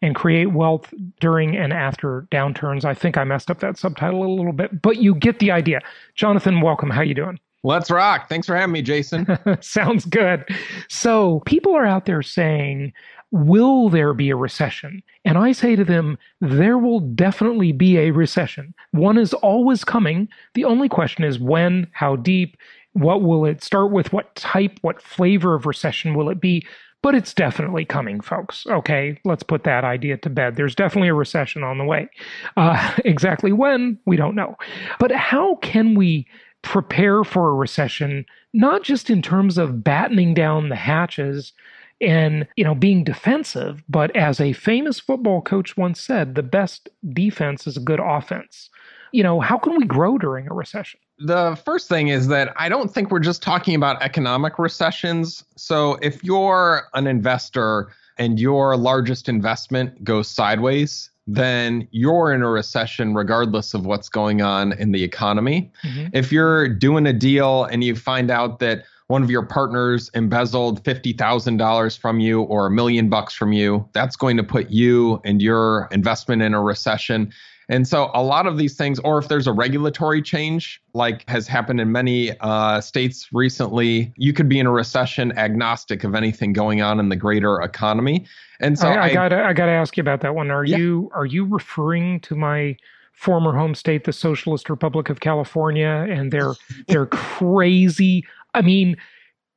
and 0.01 0.15
Create 0.15 0.53
Wealth 0.53 0.93
During 1.19 1.57
and 1.57 1.73
After 1.73 2.27
Downturns. 2.31 2.85
I 2.85 2.93
think 2.93 3.17
I 3.17 3.23
messed 3.23 3.51
up 3.51 3.59
that 3.59 3.77
subtitle 3.77 4.25
a 4.25 4.33
little 4.33 4.53
bit, 4.53 4.81
but 4.81 4.97
you 4.97 5.15
get 5.15 5.39
the 5.39 5.51
idea. 5.51 5.81
Jonathan, 6.15 6.61
welcome. 6.61 6.89
How 6.89 7.01
you 7.01 7.13
doing? 7.13 7.39
Let's 7.63 7.89
rock. 7.89 8.29
Thanks 8.29 8.47
for 8.47 8.55
having 8.55 8.71
me, 8.71 8.81
Jason. 8.81 9.27
Sounds 9.61 10.05
good. 10.05 10.45
So, 10.89 11.41
people 11.45 11.75
are 11.75 11.85
out 11.85 12.05
there 12.05 12.21
saying, 12.21 12.93
Will 13.31 13.89
there 13.89 14.13
be 14.13 14.29
a 14.29 14.35
recession? 14.35 15.03
And 15.25 15.37
I 15.37 15.51
say 15.51 15.75
to 15.75 15.83
them, 15.83 16.17
there 16.39 16.77
will 16.77 17.01
definitely 17.01 17.71
be 17.71 17.97
a 17.97 18.11
recession. 18.11 18.73
One 18.91 19.17
is 19.17 19.33
always 19.33 19.83
coming. 19.83 20.29
The 20.53 20.63
only 20.63 20.87
question 20.87 21.23
is 21.23 21.39
when, 21.39 21.87
how 21.91 22.15
deep, 22.15 22.57
what 22.93 23.21
will 23.21 23.45
it 23.45 23.63
start 23.63 23.91
with, 23.91 24.13
what 24.13 24.33
type, 24.35 24.79
what 24.81 25.01
flavor 25.01 25.53
of 25.53 25.65
recession 25.65 26.13
will 26.13 26.29
it 26.29 26.39
be? 26.39 26.65
But 27.03 27.15
it's 27.15 27.33
definitely 27.33 27.85
coming, 27.85 28.21
folks. 28.21 28.65
Okay, 28.67 29.19
let's 29.23 29.43
put 29.43 29.63
that 29.65 29.83
idea 29.83 30.17
to 30.17 30.29
bed. 30.29 30.55
There's 30.55 30.75
definitely 30.75 31.09
a 31.09 31.13
recession 31.13 31.63
on 31.63 31.77
the 31.77 31.85
way. 31.85 32.09
Uh, 32.55 32.93
exactly 33.05 33.51
when, 33.51 33.99
we 34.05 34.15
don't 34.15 34.35
know. 34.35 34.55
But 34.99 35.11
how 35.11 35.55
can 35.55 35.95
we 35.95 36.27
prepare 36.63 37.23
for 37.23 37.49
a 37.49 37.53
recession, 37.53 38.25
not 38.53 38.83
just 38.83 39.09
in 39.09 39.21
terms 39.21 39.57
of 39.57 39.83
battening 39.83 40.33
down 40.33 40.69
the 40.69 40.75
hatches? 40.75 41.53
And 42.01 42.47
you 42.55 42.63
know 42.63 42.75
being 42.75 43.03
defensive 43.03 43.83
but 43.89 44.15
as 44.15 44.39
a 44.39 44.53
famous 44.53 44.99
football 44.99 45.41
coach 45.41 45.75
once 45.77 45.99
said 45.99 46.35
the 46.35 46.43
best 46.43 46.89
defense 47.13 47.65
is 47.65 47.77
a 47.77 47.81
good 47.81 47.99
offense 47.99 48.69
you 49.11 49.23
know 49.23 49.39
how 49.39 49.57
can 49.57 49.75
we 49.75 49.85
grow 49.85 50.17
during 50.17 50.47
a 50.47 50.53
recession 50.53 50.99
the 51.19 51.59
first 51.65 51.89
thing 51.89 52.09
is 52.09 52.27
that 52.27 52.53
I 52.57 52.69
don't 52.69 52.93
think 52.93 53.09
we're 53.09 53.19
just 53.19 53.41
talking 53.41 53.73
about 53.75 54.01
economic 54.03 54.59
recessions. 54.59 55.43
So 55.55 55.97
if 56.01 56.23
you're 56.23 56.87
an 56.93 57.07
investor 57.07 57.91
and 58.17 58.39
your 58.39 58.77
largest 58.77 59.27
investment 59.27 60.03
goes 60.03 60.27
sideways, 60.27 61.09
then 61.25 61.87
you're 61.91 62.31
in 62.31 62.41
a 62.41 62.49
recession 62.49 63.13
regardless 63.13 63.73
of 63.73 63.85
what's 63.85 64.09
going 64.09 64.41
on 64.41 64.73
in 64.73 64.91
the 64.91 65.03
economy. 65.03 65.71
Mm-hmm. 65.83 66.07
If 66.13 66.31
you're 66.31 66.69
doing 66.69 67.05
a 67.07 67.13
deal 67.13 67.65
and 67.65 67.83
you 67.83 67.95
find 67.95 68.31
out 68.31 68.59
that 68.59 68.83
one 69.07 69.23
of 69.23 69.31
your 69.31 69.45
partners 69.45 70.11
embezzled 70.13 70.83
$50,000 70.83 71.97
from 71.97 72.19
you 72.19 72.41
or 72.43 72.67
a 72.67 72.71
million 72.71 73.09
bucks 73.09 73.33
from 73.33 73.53
you, 73.53 73.87
that's 73.93 74.15
going 74.15 74.37
to 74.37 74.43
put 74.43 74.69
you 74.69 75.21
and 75.23 75.41
your 75.41 75.87
investment 75.91 76.41
in 76.41 76.53
a 76.53 76.61
recession. 76.61 77.31
And 77.69 77.87
so 77.87 78.11
a 78.13 78.23
lot 78.23 78.47
of 78.47 78.57
these 78.57 78.75
things, 78.75 78.99
or 78.99 79.17
if 79.17 79.27
there's 79.27 79.47
a 79.47 79.51
regulatory 79.51 80.21
change, 80.21 80.81
like 80.93 81.27
has 81.29 81.47
happened 81.47 81.81
in 81.81 81.91
many 81.91 82.37
uh, 82.39 82.79
states 82.81 83.27
recently, 83.33 84.13
you 84.15 84.33
could 84.33 84.47
be 84.47 84.59
in 84.59 84.65
a 84.65 84.71
recession 84.71 85.37
agnostic 85.37 86.03
of 86.03 86.15
anything 86.15 86.53
going 86.53 86.81
on 86.81 86.99
in 86.99 87.09
the 87.09 87.15
greater 87.15 87.61
economy. 87.61 88.25
And 88.59 88.79
so 88.79 88.87
I, 88.87 88.93
I, 88.93 89.03
I 89.03 89.13
gotta 89.13 89.43
I 89.43 89.53
gotta 89.53 89.71
ask 89.71 89.97
you 89.97 90.01
about 90.01 90.21
that 90.21 90.33
one. 90.33 90.49
Are 90.49 90.63
yeah. 90.63 90.77
you 90.77 91.11
are 91.13 91.25
you 91.25 91.45
referring 91.45 92.21
to 92.21 92.35
my 92.35 92.77
former 93.11 93.53
home 93.57 93.75
state, 93.75 94.05
the 94.05 94.13
Socialist 94.13 94.69
Republic 94.69 95.09
of 95.09 95.19
California, 95.19 96.07
and 96.09 96.31
their 96.31 96.53
their 96.87 97.05
crazy 97.05 98.23
I 98.57 98.61
mean, 98.61 98.97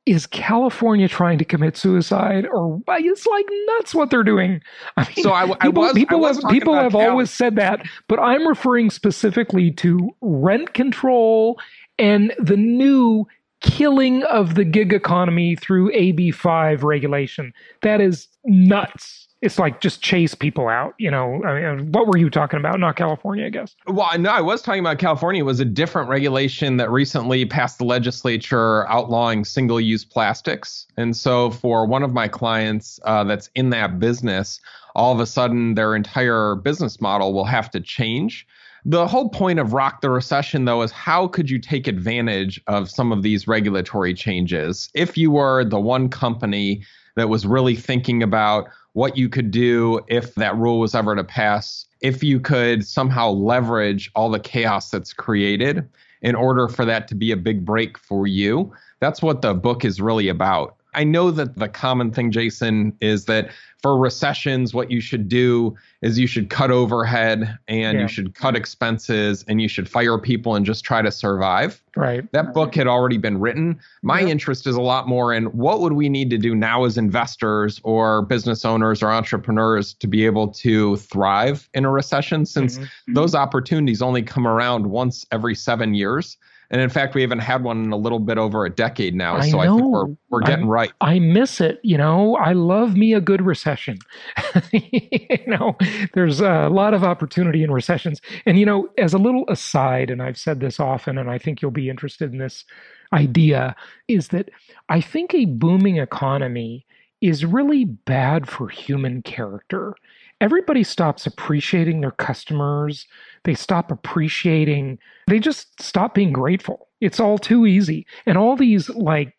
is 0.05 0.25
California 0.27 1.07
trying 1.07 1.37
to 1.37 1.45
commit 1.45 1.77
suicide, 1.77 2.45
or 2.45 2.81
it's 2.87 3.25
like 3.25 3.45
nuts 3.67 3.93
what 3.93 4.09
they're 4.09 4.23
doing? 4.23 4.61
I 4.97 5.07
mean, 5.07 5.23
so 5.23 5.31
I, 5.31 5.51
I 5.51 5.55
people, 5.57 5.83
was, 5.83 5.93
people 5.93 6.25
have 6.25 6.39
people 6.49 6.75
have 6.75 6.95
always 6.95 7.29
said 7.31 7.55
that, 7.55 7.85
but 8.07 8.19
I'm 8.19 8.47
referring 8.47 8.89
specifically 8.89 9.71
to 9.71 10.09
rent 10.21 10.73
control 10.73 11.59
and 11.99 12.33
the 12.39 12.57
new 12.57 13.27
killing 13.61 14.23
of 14.23 14.55
the 14.55 14.65
gig 14.65 14.91
economy 14.91 15.55
through 15.55 15.91
AB5 15.91 16.83
regulation. 16.83 17.53
That 17.81 18.01
is 18.01 18.27
nuts 18.43 19.27
it's 19.41 19.57
like 19.57 19.81
just 19.81 20.01
chase 20.01 20.35
people 20.35 20.67
out. 20.67 20.93
You 20.97 21.11
know, 21.11 21.43
I 21.43 21.75
mean, 21.75 21.91
what 21.91 22.07
were 22.07 22.17
you 22.17 22.29
talking 22.29 22.59
about? 22.59 22.79
Not 22.79 22.95
California, 22.95 23.45
I 23.45 23.49
guess. 23.49 23.75
Well, 23.87 24.17
no, 24.19 24.29
I 24.29 24.41
was 24.41 24.61
talking 24.61 24.81
about 24.81 24.99
California. 24.99 25.41
It 25.41 25.45
was 25.45 25.59
a 25.59 25.65
different 25.65 26.09
regulation 26.09 26.77
that 26.77 26.91
recently 26.91 27.45
passed 27.45 27.79
the 27.79 27.85
legislature 27.85 28.87
outlawing 28.87 29.43
single-use 29.43 30.05
plastics. 30.05 30.85
And 30.97 31.15
so, 31.15 31.49
for 31.49 31.85
one 31.85 32.03
of 32.03 32.13
my 32.13 32.27
clients 32.27 32.99
uh, 33.03 33.23
that's 33.23 33.49
in 33.55 33.71
that 33.71 33.99
business, 33.99 34.59
all 34.95 35.13
of 35.13 35.19
a 35.19 35.25
sudden 35.25 35.75
their 35.75 35.95
entire 35.95 36.55
business 36.55 37.01
model 37.01 37.33
will 37.33 37.45
have 37.45 37.71
to 37.71 37.79
change. 37.79 38.45
The 38.83 39.07
whole 39.07 39.29
point 39.29 39.59
of 39.59 39.73
Rock 39.73 40.01
the 40.01 40.09
Recession, 40.09 40.65
though, 40.65 40.81
is 40.81 40.91
how 40.91 41.27
could 41.27 41.49
you 41.49 41.59
take 41.59 41.87
advantage 41.87 42.59
of 42.65 42.89
some 42.89 43.11
of 43.11 43.21
these 43.21 43.47
regulatory 43.47 44.13
changes 44.13 44.89
if 44.95 45.17
you 45.17 45.29
were 45.29 45.63
the 45.63 45.79
one 45.79 46.09
company 46.09 46.83
that 47.15 47.29
was 47.29 47.45
really 47.45 47.75
thinking 47.75 48.23
about 48.23 48.69
what 48.93 49.17
you 49.17 49.29
could 49.29 49.51
do 49.51 49.99
if 50.07 50.35
that 50.35 50.55
rule 50.57 50.79
was 50.79 50.95
ever 50.95 51.15
to 51.15 51.23
pass, 51.23 51.85
if 52.01 52.23
you 52.23 52.39
could 52.39 52.85
somehow 52.85 53.29
leverage 53.29 54.11
all 54.15 54.29
the 54.29 54.39
chaos 54.39 54.89
that's 54.89 55.13
created 55.13 55.87
in 56.21 56.35
order 56.35 56.67
for 56.67 56.85
that 56.85 57.07
to 57.07 57.15
be 57.15 57.31
a 57.31 57.37
big 57.37 57.65
break 57.65 57.97
for 57.97 58.27
you. 58.27 58.71
That's 58.99 59.21
what 59.21 59.41
the 59.41 59.53
book 59.53 59.85
is 59.85 60.01
really 60.01 60.27
about. 60.27 60.75
I 60.93 61.03
know 61.03 61.31
that 61.31 61.57
the 61.57 61.69
common 61.69 62.11
thing, 62.11 62.31
Jason, 62.31 62.93
is 62.99 63.25
that 63.25 63.51
for 63.81 63.97
recessions, 63.97 64.73
what 64.73 64.91
you 64.91 65.01
should 65.01 65.27
do 65.27 65.75
is 66.01 66.19
you 66.19 66.27
should 66.27 66.49
cut 66.49 66.69
overhead 66.69 67.57
and 67.67 67.95
yeah. 67.95 68.01
you 68.03 68.07
should 68.07 68.35
cut 68.35 68.55
expenses 68.55 69.43
and 69.47 69.61
you 69.61 69.67
should 69.67 69.89
fire 69.89 70.19
people 70.19 70.55
and 70.55 70.65
just 70.65 70.83
try 70.83 71.01
to 71.01 71.11
survive. 71.11 71.81
Right. 71.95 72.31
That 72.31 72.53
book 72.53 72.75
had 72.75 72.87
already 72.87 73.17
been 73.17 73.39
written. 73.39 73.79
My 74.03 74.21
yeah. 74.21 74.27
interest 74.27 74.67
is 74.67 74.75
a 74.75 74.81
lot 74.81 75.07
more 75.07 75.33
in 75.33 75.45
what 75.45 75.79
would 75.81 75.93
we 75.93 76.09
need 76.09 76.29
to 76.29 76.37
do 76.37 76.53
now 76.53 76.83
as 76.83 76.97
investors 76.97 77.81
or 77.83 78.21
business 78.23 78.65
owners 78.65 79.01
or 79.01 79.11
entrepreneurs 79.11 79.93
to 79.95 80.07
be 80.07 80.25
able 80.25 80.49
to 80.49 80.97
thrive 80.97 81.67
in 81.73 81.85
a 81.85 81.89
recession 81.89 82.45
since 82.45 82.77
mm-hmm. 82.77 83.13
those 83.13 83.33
opportunities 83.33 84.01
only 84.01 84.21
come 84.21 84.47
around 84.47 84.87
once 84.87 85.25
every 85.31 85.55
seven 85.55 85.95
years. 85.95 86.37
And 86.71 86.79
in 86.79 86.89
fact, 86.89 87.15
we 87.15 87.21
haven't 87.21 87.39
had 87.39 87.63
one 87.63 87.83
in 87.83 87.91
a 87.91 87.97
little 87.97 88.19
bit 88.19 88.37
over 88.37 88.65
a 88.65 88.69
decade 88.69 89.13
now. 89.13 89.35
I 89.35 89.49
so 89.49 89.57
know. 89.57 89.59
I 89.59 89.67
think 89.67 89.91
we're, 89.91 90.15
we're 90.29 90.39
getting 90.39 90.65
I, 90.65 90.69
right. 90.69 90.91
I 91.01 91.19
miss 91.19 91.59
it. 91.59 91.81
You 91.83 91.97
know, 91.97 92.37
I 92.37 92.53
love 92.53 92.95
me 92.95 93.13
a 93.13 93.19
good 93.19 93.45
recession. 93.45 93.99
you 94.71 95.47
know, 95.47 95.75
there's 96.13 96.39
a 96.39 96.69
lot 96.69 96.93
of 96.93 97.03
opportunity 97.03 97.61
in 97.61 97.71
recessions. 97.71 98.21
And, 98.45 98.57
you 98.57 98.65
know, 98.65 98.89
as 98.97 99.13
a 99.13 99.17
little 99.17 99.43
aside, 99.49 100.09
and 100.09 100.23
I've 100.23 100.37
said 100.37 100.61
this 100.61 100.79
often, 100.79 101.17
and 101.17 101.29
I 101.29 101.37
think 101.37 101.61
you'll 101.61 101.71
be 101.71 101.89
interested 101.89 102.31
in 102.31 102.37
this 102.37 102.63
idea, 103.11 103.75
is 104.07 104.29
that 104.29 104.49
I 104.87 105.01
think 105.01 105.33
a 105.33 105.45
booming 105.45 105.97
economy 105.97 106.85
is 107.19 107.45
really 107.45 107.83
bad 107.83 108.47
for 108.47 108.69
human 108.69 109.21
character. 109.23 109.93
Everybody 110.41 110.83
stops 110.83 111.25
appreciating 111.25 112.01
their 112.01 112.11
customers 112.11 113.07
they 113.43 113.55
stop 113.55 113.91
appreciating, 113.91 114.99
they 115.27 115.39
just 115.39 115.81
stop 115.81 116.13
being 116.13 116.31
grateful. 116.31 116.87
It's 116.99 117.19
all 117.19 117.37
too 117.37 117.65
easy. 117.65 118.05
And 118.25 118.37
all 118.37 118.55
these 118.55 118.89
like 118.89 119.33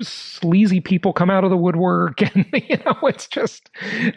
sleazy 0.00 0.80
people 0.80 1.12
come 1.12 1.30
out 1.30 1.44
of 1.44 1.50
the 1.50 1.56
woodwork 1.56 2.22
and 2.34 2.46
you 2.52 2.76
know 2.78 2.96
it's 3.04 3.28
just 3.28 3.70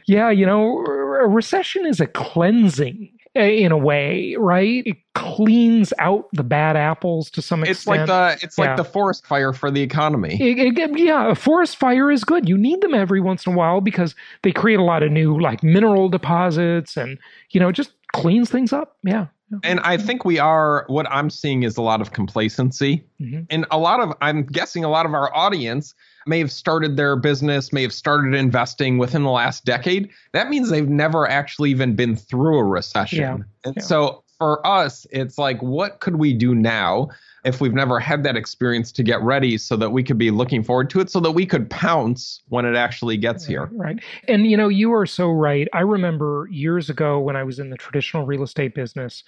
yeah 0.08 0.30
you 0.30 0.46
know 0.46 0.78
a 0.80 1.28
recession 1.28 1.86
is 1.86 2.00
a 2.00 2.08
cleansing 2.08 3.12
in 3.36 3.72
a 3.72 3.78
way 3.78 4.36
right 4.38 4.84
it 4.86 4.98
cleans 5.16 5.92
out 5.98 6.28
the 6.34 6.44
bad 6.44 6.76
apples 6.76 7.32
to 7.32 7.42
some 7.42 7.62
it's 7.62 7.80
extent 7.80 8.02
it's 8.02 8.10
like 8.10 8.38
the 8.40 8.46
it's 8.46 8.58
yeah. 8.58 8.66
like 8.66 8.78
the 8.78 8.84
forest 8.84 9.26
fire 9.26 9.52
for 9.54 9.72
the 9.72 9.82
economy 9.82 10.38
it, 10.40 10.78
it, 10.78 11.00
yeah 11.00 11.32
a 11.32 11.36
forest 11.36 11.78
fire 11.78 12.12
is 12.12 12.24
good 12.24 12.48
you 12.48 12.58
need 12.58 12.80
them 12.82 12.94
every 12.94 13.20
once 13.20 13.48
in 13.48 13.54
a 13.54 13.56
while 13.56 13.82
because 13.82 14.14
they 14.44 14.52
create 14.52 14.80
a 14.80 14.84
lot 14.84 15.02
of 15.02 15.12
new 15.12 15.40
like 15.40 15.64
mineral 15.64 16.10
deposits 16.10 16.96
and 16.96 17.18
you 17.50 17.60
know 17.60 17.72
just 17.72 17.94
cleans 18.14 18.50
things 18.50 18.72
up. 18.72 18.98
Yeah. 19.04 19.28
And 19.64 19.80
I 19.82 19.98
think 19.98 20.26
we 20.26 20.40
are, 20.40 20.86
what 20.88 21.06
I'm 21.12 21.30
seeing 21.30 21.62
is 21.62 21.78
a 21.78 21.82
lot 21.82 22.02
of 22.02 22.12
complacency. 22.12 23.04
Mm-hmm. 23.22 23.42
And 23.52 23.66
a 23.70 23.78
lot 23.78 24.00
of, 24.00 24.14
I'm 24.22 24.46
guessing 24.46 24.84
a 24.84 24.90
lot 24.90 25.06
of 25.06 25.14
our 25.14 25.36
audience 25.36 25.94
may 26.26 26.40
have 26.40 26.52
started 26.52 26.98
their 26.98 27.16
business, 27.16 27.74
may 27.74 27.82
have 27.82 27.94
started 27.94 28.34
investing 28.34 28.98
within 28.98 29.24
the 29.24 29.30
last 29.30 29.66
decade. 29.66 30.10
That 30.32 30.50
means 30.50 30.70
they've 30.70 30.88
never 30.88 31.30
actually 31.30 31.72
even 31.72 31.96
been 31.96 32.16
through 32.16 32.60
a 32.60 32.64
recession. 32.64 33.20
Yeah. 33.20 33.38
And 33.66 33.76
yeah. 33.78 33.84
so 33.84 34.24
for 34.38 34.66
us, 34.66 35.08
it's 35.12 35.38
like, 35.38 35.62
what 35.62 36.00
could 36.00 36.18
we 36.18 36.34
do 36.34 36.54
now 36.54 37.10
if 37.46 37.62
we've 37.62 37.74
never 37.74 38.00
had 38.00 38.24
that 38.24 38.36
experience 38.36 38.92
to 38.94 39.04
get 39.04 39.22
ready 39.22 39.58
so 39.58 39.76
that 39.78 39.92
we 39.92 40.02
could 40.04 40.18
be 40.18 40.32
looking 40.32 40.64
forward 40.64 40.90
to 40.90 41.00
it 41.00 41.10
so 41.10 41.20
that 41.20 41.32
we 41.32 41.46
could 41.46 41.70
pounce 41.70 42.42
when 42.50 42.66
it 42.66 42.76
actually 42.76 43.18
gets 43.18 43.46
here? 43.46 43.70
Right. 43.72 44.00
And, 44.28 44.50
you 44.50 44.58
know, 44.58 44.70
you 44.70 44.94
are 44.94 45.06
so 45.06 45.30
right. 45.30 45.68
I 45.74 45.82
remember 45.82 46.48
years 46.52 46.90
ago 46.90 47.20
when 47.20 47.36
I 47.36 47.44
was 47.44 47.60
in 47.60 47.70
the 47.70 47.78
traditional 47.78 48.26
real 48.26 48.44
estate 48.44 48.74
business, 48.76 49.24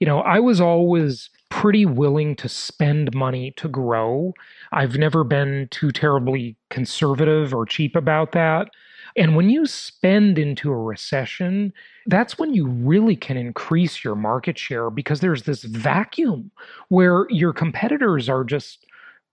you 0.00 0.06
know, 0.06 0.20
I 0.20 0.40
was 0.40 0.60
always 0.60 1.30
pretty 1.50 1.84
willing 1.84 2.34
to 2.36 2.48
spend 2.48 3.14
money 3.14 3.52
to 3.52 3.68
grow. 3.68 4.32
I've 4.72 4.96
never 4.96 5.24
been 5.24 5.68
too 5.70 5.92
terribly 5.92 6.56
conservative 6.70 7.54
or 7.54 7.66
cheap 7.66 7.94
about 7.94 8.32
that. 8.32 8.70
And 9.16 9.34
when 9.34 9.50
you 9.50 9.66
spend 9.66 10.38
into 10.38 10.70
a 10.70 10.76
recession, 10.76 11.72
that's 12.06 12.38
when 12.38 12.54
you 12.54 12.66
really 12.66 13.16
can 13.16 13.36
increase 13.36 14.04
your 14.04 14.14
market 14.14 14.56
share 14.56 14.88
because 14.88 15.20
there's 15.20 15.42
this 15.42 15.64
vacuum 15.64 16.50
where 16.88 17.26
your 17.28 17.52
competitors 17.52 18.28
are 18.28 18.44
just 18.44 18.86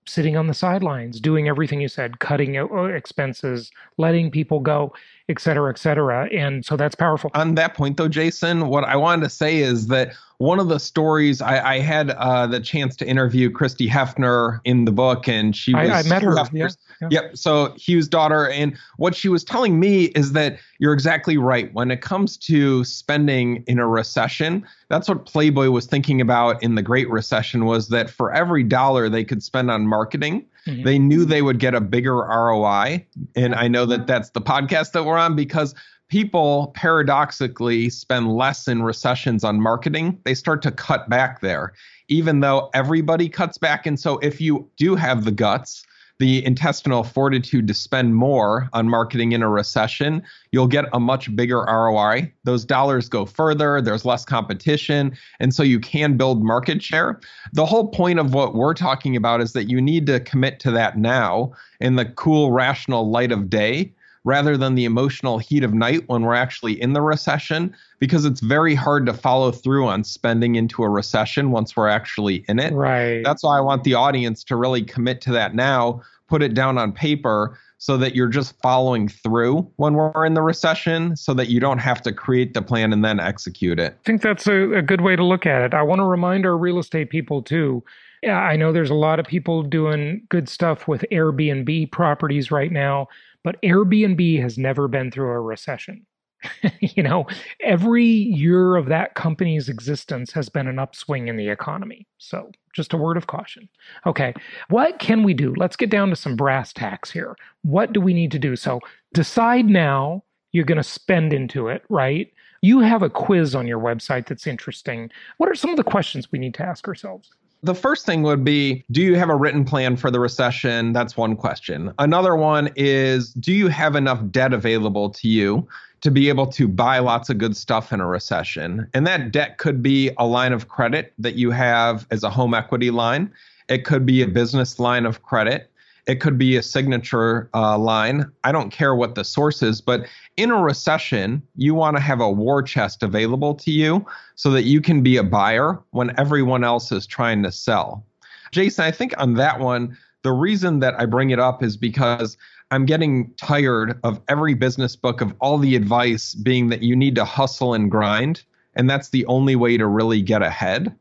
sitting 0.08 0.38
on 0.38 0.48
the 0.48 0.54
sidelines, 0.54 1.20
doing 1.20 1.48
everything 1.48 1.82
you 1.82 1.88
said, 1.88 2.20
cutting 2.20 2.58
uh, 2.58 2.84
expenses, 2.86 3.70
letting 3.98 4.32
people 4.32 4.60
go, 4.60 4.94
et 5.30 5.40
cetera, 5.40 5.70
et 5.70 5.78
cetera. 5.78 6.30
And 6.34 6.66
so 6.66 6.78
that's 6.78 6.96
powerful. 6.96 7.32
On 7.34 7.56
that 7.56 7.74
point, 7.74 7.98
though, 7.98 8.08
Jason, 8.08 8.68
what 8.68 8.84
I 8.84 8.96
wanted 8.96 9.24
to 9.24 9.30
say 9.30 9.58
is 9.58 9.88
that 9.88 10.14
one 10.40 10.60
of 10.60 10.68
the 10.68 10.80
stories 10.80 11.42
I, 11.42 11.74
I 11.74 11.80
had 11.80 12.12
uh, 12.12 12.46
the 12.46 12.60
chance 12.60 12.96
to 12.98 13.08
interview 13.08 13.50
Christie 13.50 13.90
Hefner 13.90 14.60
in 14.66 14.86
the 14.86 14.92
book, 14.92 15.28
and 15.28 15.56
she 15.56 15.74
was 15.74 15.90
I, 15.90 16.00
I 16.00 16.04
met 16.04 16.22
her. 16.22 16.36
Yeah, 16.54 16.70
yeah. 17.02 17.08
Yep. 17.10 17.38
So 17.38 17.74
Hugh's 17.76 18.08
daughter, 18.08 18.48
and 18.50 18.78
what 18.98 19.16
she 19.16 19.30
was 19.30 19.44
telling 19.44 19.80
me 19.80 20.06
is 20.06 20.34
that 20.34 20.60
you're 20.78 20.94
exactly 20.94 21.38
right. 21.38 21.74
When 21.74 21.90
it 21.90 22.02
comes 22.02 22.38
to 22.38 22.84
spending 22.84 23.64
in 23.66 23.80
a 23.80 23.88
recession, 23.88 24.64
that's 24.90 25.10
what 25.10 25.26
Playboy 25.26 25.72
was 25.72 25.88
thinking 25.88 26.22
about 26.22 26.62
in 26.62 26.76
the 26.76 26.84
Great 26.84 27.10
Recession. 27.10 27.66
Was 27.66 27.90
that 27.90 28.10
for 28.10 28.32
every 28.32 28.64
dollar 28.64 29.10
they 29.10 29.24
could 29.24 29.42
spend 29.42 29.72
on 29.72 29.88
marketing, 29.88 30.46
mm-hmm. 30.68 30.84
they 30.84 31.00
knew 31.00 31.26
they 31.26 31.42
would 31.42 31.60
get 31.60 31.74
a 31.74 31.82
bigger 31.82 32.16
ROI. 32.16 33.06
And 33.36 33.56
I 33.56 33.68
know 33.68 33.86
that 33.86 34.08
that's 34.08 34.32
the 34.32 34.42
podcast 34.42 34.92
that 34.92 35.06
we're 35.06 35.18
on 35.18 35.36
because 35.36 35.74
people 36.10 36.72
paradoxically 36.76 37.90
spend 37.90 38.32
less 38.32 38.68
in 38.68 38.84
recessions 38.84 39.44
on 39.44 39.62
marketing. 39.62 40.20
They 40.24 40.34
start 40.34 40.62
to 40.64 40.72
cut 40.72 41.10
back 41.10 41.42
there, 41.42 41.74
even 42.08 42.42
though 42.42 42.70
everybody 42.74 43.30
cuts 43.30 43.58
back. 43.58 43.86
And 43.86 44.00
so, 44.00 44.18
if 44.20 44.40
you 44.40 44.70
do 44.78 44.96
have 44.96 45.26
the 45.26 45.32
guts, 45.32 45.86
the 46.20 46.44
intestinal 46.46 47.04
fortitude 47.04 47.68
to 47.68 47.74
spend 47.74 48.16
more 48.16 48.70
on 48.74 48.90
marketing 48.90 49.34
in 49.34 49.44
a 49.44 49.50
recession, 49.50 50.24
you'll 50.52 50.68
get 50.68 50.86
a 50.94 51.00
much 51.00 51.36
bigger 51.36 51.60
ROI. 51.60 52.32
Those 52.44 52.66
dollars 52.66 53.08
go 53.08 53.26
further, 53.26 53.82
there's 53.82 54.06
less 54.06 54.26
competition, 54.26 55.16
and 55.40 55.54
so 55.54 55.64
you 55.64 55.80
can 55.80 56.18
build 56.18 56.44
market 56.44 56.82
share. 56.82 57.20
The 57.54 57.66
whole 57.66 57.90
point 57.90 58.20
of 58.20 58.34
what 58.34 58.56
we're 58.56 58.74
talking 58.74 59.16
about 59.16 59.42
is 59.42 59.54
that 59.54 59.70
you 59.70 59.82
need 59.82 60.08
to 60.08 60.20
commit 60.20 60.60
to 60.62 60.72
that 60.72 60.98
now 60.98 61.54
in 61.80 61.96
the 61.96 62.06
cool, 62.06 62.52
rational 62.52 63.10
light 63.10 63.32
of 63.32 63.50
day 63.50 63.94
rather 64.28 64.58
than 64.58 64.76
the 64.76 64.84
emotional 64.84 65.38
heat 65.38 65.64
of 65.64 65.74
night 65.74 66.04
when 66.08 66.24
we're 66.24 66.36
actually 66.36 66.80
in 66.82 66.92
the 66.92 67.02
recession 67.02 67.74
because 68.00 68.26
it's 68.26 68.42
very 68.42 68.76
hard 68.76 69.06
to 69.06 69.14
follow 69.14 69.54
through 69.54 69.88
on 69.88 70.04
spending 70.04 70.56
into 70.56 70.84
a 70.84 70.90
recession 70.90 71.50
once 71.50 71.78
we're 71.78 71.88
actually 71.88 72.44
in 72.50 72.60
it. 72.60 72.74
Right. 72.74 73.24
That's 73.24 73.42
why 73.42 73.58
I 73.58 73.62
want 73.62 73.86
the 73.86 73.94
audience 73.94 74.44
to 74.44 74.58
really 74.58 74.84
commit 74.84 75.22
to 75.22 75.32
that 75.32 75.56
now, 75.56 76.02
put 76.28 76.44
it 76.44 76.54
down 76.54 76.78
on 76.78 76.92
paper 76.92 77.58
so 77.78 77.96
that 77.96 78.16
you're 78.16 78.28
just 78.28 78.60
following 78.62 79.08
through 79.08 79.60
when 79.78 79.94
we're 79.94 80.26
in 80.26 80.34
the 80.34 80.42
recession 80.42 81.16
so 81.16 81.34
that 81.34 81.48
you 81.48 81.62
don't 81.62 81.78
have 81.78 82.02
to 82.02 82.12
create 82.12 82.54
the 82.54 82.62
plan 82.62 82.92
and 82.92 83.06
then 83.06 83.22
execute 83.22 83.80
it. 83.80 83.98
I 84.04 84.06
think 84.06 84.22
that's 84.22 84.46
a, 84.46 84.74
a 84.74 84.82
good 84.82 85.00
way 85.00 85.16
to 85.16 85.24
look 85.24 85.46
at 85.46 85.62
it. 85.62 85.74
I 85.74 85.84
want 85.84 86.00
to 86.00 86.06
remind 86.06 86.46
our 86.46 86.58
real 86.58 86.80
estate 86.80 87.10
people 87.10 87.42
too. 87.42 87.82
I 88.28 88.58
know 88.58 88.74
there's 88.74 88.90
a 88.90 88.96
lot 88.96 89.20
of 89.20 89.26
people 89.26 89.64
doing 89.64 90.24
good 90.28 90.50
stuff 90.50 90.86
with 90.88 91.06
Airbnb 91.14 91.92
properties 91.92 92.52
right 92.52 92.72
now. 92.74 93.08
But 93.48 93.62
Airbnb 93.62 94.42
has 94.42 94.58
never 94.58 94.90
been 94.90 95.10
through 95.10 95.30
a 95.30 95.40
recession. 95.40 96.06
you 96.82 97.02
know, 97.02 97.26
every 97.62 98.04
year 98.04 98.76
of 98.76 98.88
that 98.88 99.16
company's 99.16 99.70
existence 99.70 100.34
has 100.34 100.50
been 100.50 100.68
an 100.68 100.80
upswing 100.80 101.30
in 101.30 101.38
the 101.38 101.48
economy. 101.48 102.06
So, 102.18 102.52
just 102.74 102.92
a 102.92 102.98
word 102.98 103.16
of 103.16 103.28
caution. 103.28 103.70
Okay, 104.06 104.34
what 104.68 105.00
can 105.00 105.24
we 105.24 105.34
do? 105.34 105.54
Let's 105.56 105.78
get 105.78 105.90
down 105.90 106.10
to 106.10 106.16
some 106.18 106.36
brass 106.36 106.74
tacks 106.74 107.10
here. 107.10 107.38
What 107.62 107.94
do 107.94 108.02
we 108.02 108.14
need 108.14 108.34
to 108.34 108.40
do? 108.40 108.58
So, 108.58 108.82
decide 109.14 109.68
now 109.68 110.26
you're 110.52 110.66
going 110.66 110.76
to 110.76 110.84
spend 110.84 111.32
into 111.32 111.70
it, 111.70 111.84
right? 111.88 112.30
You 112.62 112.82
have 112.82 113.02
a 113.02 113.10
quiz 113.10 113.56
on 113.56 113.66
your 113.66 113.80
website 113.80 114.28
that's 114.28 114.46
interesting. 114.46 115.10
What 115.38 115.50
are 115.50 115.56
some 115.56 115.70
of 115.70 115.78
the 115.78 115.86
questions 115.86 116.34
we 116.34 116.40
need 116.40 116.56
to 116.56 116.64
ask 116.64 116.86
ourselves? 116.86 117.30
The 117.64 117.76
first 117.76 118.06
thing 118.06 118.24
would 118.24 118.44
be 118.44 118.86
Do 118.92 119.02
you 119.02 119.16
have 119.16 119.30
a 119.30 119.36
written 119.36 119.66
plan 119.66 119.96
for 119.98 120.12
the 120.12 120.20
recession? 120.20 120.94
That's 120.94 121.18
one 121.18 121.36
question. 121.36 121.94
Another 122.00 122.36
one 122.36 122.70
is 122.76 123.34
Do 123.34 123.54
you 123.54 123.68
have 123.68 123.96
enough 123.96 124.22
debt 124.32 124.54
available 124.54 125.10
to 125.12 125.28
you 125.28 125.68
to 126.02 126.12
be 126.12 126.30
able 126.30 126.46
to 126.48 126.68
buy 126.68 127.00
lots 127.00 127.30
of 127.30 127.38
good 127.38 127.58
stuff 127.58 127.92
in 127.92 128.00
a 128.00 128.06
recession? 128.06 128.88
And 128.94 129.08
that 129.08 129.32
debt 129.32 129.58
could 129.58 129.82
be 129.82 130.12
a 130.18 130.26
line 130.26 130.54
of 130.54 130.68
credit 130.68 131.14
that 131.18 131.36
you 131.36 131.52
have 131.52 132.06
as 132.12 132.24
a 132.24 132.30
home 132.30 132.54
equity 132.54 132.92
line, 132.92 133.32
it 133.70 133.84
could 133.84 134.06
be 134.06 134.22
a 134.22 134.28
business 134.28 134.80
line 134.80 135.06
of 135.06 135.24
credit. 135.24 135.72
It 136.08 136.22
could 136.22 136.38
be 136.38 136.56
a 136.56 136.64
signature 136.64 137.50
uh, 137.54 137.78
line. 137.78 138.32
I 138.46 138.54
don't 138.54 138.72
care 138.72 138.96
what 138.96 139.16
the 139.16 139.26
source 139.26 139.62
is, 139.62 139.82
but 139.82 140.08
in 140.38 140.52
a 140.52 140.62
recession, 140.62 141.44
you 141.56 141.76
want 141.76 141.98
to 141.98 142.02
have 142.02 142.22
a 142.22 142.32
war 142.32 142.64
chest 142.64 143.04
available 143.04 143.54
to 143.56 143.72
you 143.72 144.06
so 144.36 144.50
that 144.52 144.64
you 144.64 144.80
can 144.80 145.04
be 145.04 145.18
a 145.18 145.24
buyer 145.24 145.80
when 145.92 146.18
everyone 146.18 146.64
else 146.64 146.94
is 146.94 147.06
trying 147.06 147.44
to 147.44 147.52
sell. 147.52 148.06
Jason, 148.52 148.86
I 148.86 148.92
think 148.92 149.14
on 149.18 149.34
that 149.34 149.60
one, 149.60 149.98
the 150.24 150.32
reason 150.32 150.80
that 150.80 151.00
I 151.00 151.06
bring 151.06 151.32
it 151.32 151.40
up 151.40 151.62
is 151.62 151.76
because 151.76 152.38
I'm 152.72 152.86
getting 152.86 153.34
tired 153.36 154.00
of 154.04 154.22
every 154.30 154.54
business 154.54 154.96
book 154.96 155.20
of 155.20 155.34
all 155.40 155.58
the 155.58 155.76
advice 155.76 156.36
being 156.36 156.70
that 156.70 156.84
you 156.84 156.96
need 156.96 157.16
to 157.16 157.26
hustle 157.26 157.74
and 157.74 157.92
grind, 157.92 158.44
and 158.76 158.90
that's 158.90 159.10
the 159.10 159.26
only 159.26 159.56
way 159.56 159.78
to 159.78 159.88
really 159.88 160.22
get 160.22 160.42
ahead. 160.42 160.96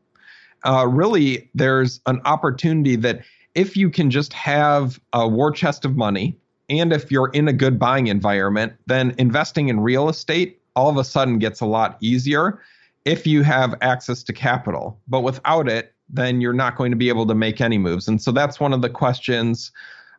Uh, 0.65 0.87
really, 0.87 1.49
there's 1.53 2.01
an 2.07 2.21
opportunity 2.25 2.95
that 2.97 3.21
if 3.57 3.75
you 3.75 3.89
can 3.89 4.11
just 4.11 4.31
have 4.33 5.01
a 5.13 5.27
war 5.27 5.51
chest 5.51 5.83
of 5.83 5.97
money, 5.97 6.37
and 6.69 6.93
if 6.93 7.11
you're 7.11 7.29
in 7.29 7.47
a 7.47 7.53
good 7.53 7.79
buying 7.79 8.07
environment, 8.07 8.73
then 8.85 9.15
investing 9.17 9.67
in 9.67 9.79
real 9.79 10.07
estate 10.09 10.61
all 10.75 10.89
of 10.89 10.97
a 10.97 11.03
sudden 11.03 11.39
gets 11.39 11.59
a 11.59 11.65
lot 11.65 11.97
easier 11.99 12.61
if 13.03 13.25
you 13.25 13.41
have 13.41 13.73
access 13.81 14.21
to 14.21 14.31
capital. 14.31 14.99
But 15.07 15.21
without 15.21 15.67
it, 15.67 15.95
then 16.07 16.39
you're 16.39 16.53
not 16.53 16.75
going 16.75 16.91
to 16.91 16.97
be 16.97 17.09
able 17.09 17.25
to 17.25 17.33
make 17.33 17.59
any 17.59 17.79
moves. 17.79 18.07
And 18.07 18.21
so 18.21 18.31
that's 18.31 18.59
one 18.59 18.73
of 18.73 18.83
the 18.83 18.89
questions. 18.89 19.71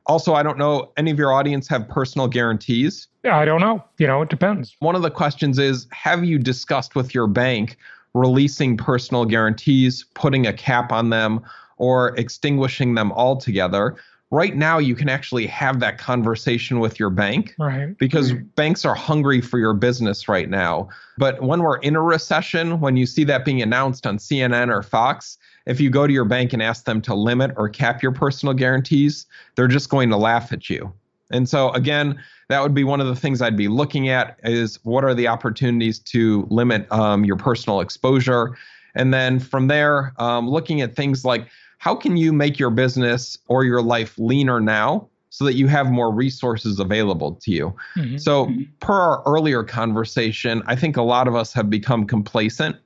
Also, 0.07 0.35
I 0.35 0.43
don't 0.43 0.59
know, 0.59 0.91
any 0.97 1.13
of 1.13 1.19
your 1.19 1.33
audience 1.33 1.69
have 1.69 1.89
personal 1.89 2.27
guarantees? 2.27 3.07
Yeah, 3.23 3.39
I 3.39 3.45
don't 3.45 3.61
know. 3.61 3.85
You 3.99 4.09
know, 4.09 4.21
it 4.23 4.31
depends. 4.31 4.75
One 4.81 4.97
of 4.97 5.03
the 5.03 5.13
questions 5.13 5.61
is 5.61 5.87
Have 5.93 6.25
you 6.25 6.41
discussed 6.41 6.97
with 6.97 7.15
your 7.15 7.29
bank 7.29 7.79
releasing 8.15 8.77
personal 8.77 9.27
guarantees, 9.27 10.05
putting 10.15 10.45
a 10.45 10.53
cap 10.53 10.91
on 10.91 11.11
them? 11.11 11.41
Or 11.79 12.17
extinguishing 12.17 12.95
them 12.95 13.13
altogether. 13.13 13.97
Right 14.31 14.55
now, 14.55 14.77
you 14.79 14.95
can 14.95 15.09
actually 15.09 15.47
have 15.47 15.81
that 15.81 15.97
conversation 15.97 16.81
with 16.81 17.01
your 17.01 17.09
bank 17.09 17.55
right. 17.59 17.97
because 17.97 18.33
banks 18.33 18.85
are 18.85 18.95
hungry 18.95 19.41
for 19.41 19.59
your 19.59 19.73
business 19.73 20.29
right 20.29 20.51
now. 20.51 20.91
But 21.17 21.43
when 21.43 21.63
we're 21.63 21.79
in 21.79 21.97
a 21.97 22.03
recession, 22.03 22.79
when 22.81 22.99
you 22.99 23.07
see 23.07 23.25
that 23.25 23.47
being 23.47 23.63
announced 23.63 24.07
on 24.07 24.19
CNN 24.19 24.69
or 24.69 24.83
Fox, 24.83 25.39
if 25.65 25.81
you 25.81 25.89
go 25.89 26.07
to 26.07 26.13
your 26.13 26.27
bank 26.27 26.53
and 26.53 26.63
ask 26.63 26.85
them 26.85 27.01
to 27.03 27.15
limit 27.15 27.53
or 27.57 27.71
cap 27.71 28.03
your 28.03 28.13
personal 28.13 28.55
guarantees, 28.55 29.25
they're 29.55 29.67
just 29.67 29.89
going 29.89 30.11
to 30.11 30.17
laugh 30.19 30.53
at 30.53 30.69
you. 30.69 30.93
And 31.31 31.49
so, 31.49 31.71
again, 31.71 32.21
that 32.49 32.63
would 32.63 32.75
be 32.75 32.85
one 32.85 33.01
of 33.01 33.07
the 33.07 33.17
things 33.17 33.43
I'd 33.43 33.57
be 33.57 33.69
looking 33.69 34.09
at 34.09 34.39
is 34.43 34.79
what 34.85 35.05
are 35.05 35.15
the 35.15 35.29
opportunities 35.29 35.99
to 36.01 36.47
limit 36.51 36.91
um, 36.91 37.25
your 37.25 37.37
personal 37.37 37.81
exposure. 37.81 38.57
And 38.95 39.13
then 39.13 39.39
from 39.39 39.69
there, 39.69 40.15
um, 40.19 40.49
looking 40.49 40.81
at 40.81 40.97
things 40.97 41.25
like 41.25 41.47
how 41.79 41.95
can 41.95 42.17
you 42.17 42.33
make 42.33 42.59
your 42.59 42.71
business 42.71 43.39
or 43.47 43.65
your 43.65 43.83
life 43.83 44.19
leaner 44.19 44.61
now 44.61 45.09
so 45.31 45.45
that 45.45 45.55
you 45.55 45.67
have 45.67 45.91
more 45.91 46.13
resources 46.13 46.81
available 46.81 47.35
to 47.35 47.51
you. 47.51 47.75
Mm-hmm. 47.97 48.17
So, 48.17 48.47
mm-hmm. 48.47 48.63
per 48.81 48.95
our 48.95 49.23
earlier 49.27 49.63
conversation, 49.63 50.63
I 50.67 50.75
think 50.75 50.97
a 50.97 51.03
lot 51.03 51.29
of 51.29 51.35
us 51.35 51.53
have 51.53 51.71
become 51.71 52.07
complacent. 52.07 52.77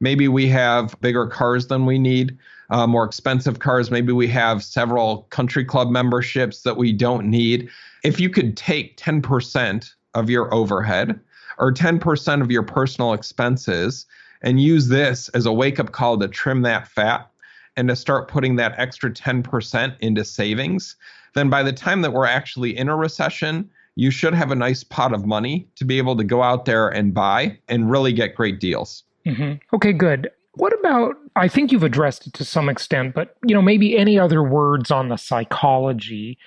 Maybe 0.00 0.28
we 0.28 0.48
have 0.48 0.98
bigger 1.00 1.26
cars 1.26 1.66
than 1.68 1.86
we 1.86 1.98
need, 1.98 2.36
uh, 2.70 2.86
more 2.86 3.04
expensive 3.04 3.58
cars. 3.58 3.90
Maybe 3.90 4.12
we 4.12 4.26
have 4.28 4.64
several 4.64 5.22
country 5.30 5.64
club 5.64 5.90
memberships 5.90 6.62
that 6.62 6.76
we 6.76 6.92
don't 6.92 7.26
need. 7.26 7.68
If 8.02 8.18
you 8.18 8.28
could 8.28 8.56
take 8.56 8.96
10% 8.96 9.92
of 10.14 10.30
your 10.30 10.52
overhead 10.52 11.20
or 11.58 11.72
10% 11.72 12.40
of 12.42 12.50
your 12.50 12.62
personal 12.62 13.12
expenses 13.12 14.06
and 14.42 14.60
use 14.60 14.88
this 14.88 15.28
as 15.30 15.46
a 15.46 15.52
wake 15.52 15.78
up 15.78 15.92
call 15.92 16.18
to 16.18 16.26
trim 16.26 16.62
that 16.62 16.88
fat, 16.88 17.30
and 17.76 17.88
to 17.88 17.96
start 17.96 18.28
putting 18.28 18.56
that 18.56 18.74
extra 18.78 19.10
10% 19.10 19.96
into 20.00 20.24
savings, 20.24 20.96
then 21.34 21.48
by 21.48 21.62
the 21.62 21.72
time 21.72 22.02
that 22.02 22.12
we're 22.12 22.26
actually 22.26 22.76
in 22.76 22.88
a 22.88 22.96
recession, 22.96 23.70
you 23.94 24.10
should 24.10 24.34
have 24.34 24.50
a 24.50 24.54
nice 24.54 24.84
pot 24.84 25.12
of 25.12 25.26
money 25.26 25.68
to 25.76 25.84
be 25.84 25.98
able 25.98 26.16
to 26.16 26.24
go 26.24 26.42
out 26.42 26.64
there 26.64 26.88
and 26.88 27.14
buy 27.14 27.58
and 27.68 27.90
really 27.90 28.12
get 28.12 28.34
great 28.34 28.58
deals. 28.60 29.04
Mm-hmm. 29.26 29.54
Okay, 29.74 29.92
good. 29.92 30.30
What 30.54 30.78
about, 30.78 31.16
I 31.36 31.48
think 31.48 31.72
you've 31.72 31.82
addressed 31.82 32.26
it 32.26 32.34
to 32.34 32.44
some 32.44 32.68
extent, 32.68 33.14
but, 33.14 33.36
you 33.46 33.54
know, 33.54 33.62
maybe 33.62 33.96
any 33.96 34.18
other 34.18 34.42
words 34.42 34.90
on 34.90 35.08
the 35.08 35.16
psychology 35.16 36.38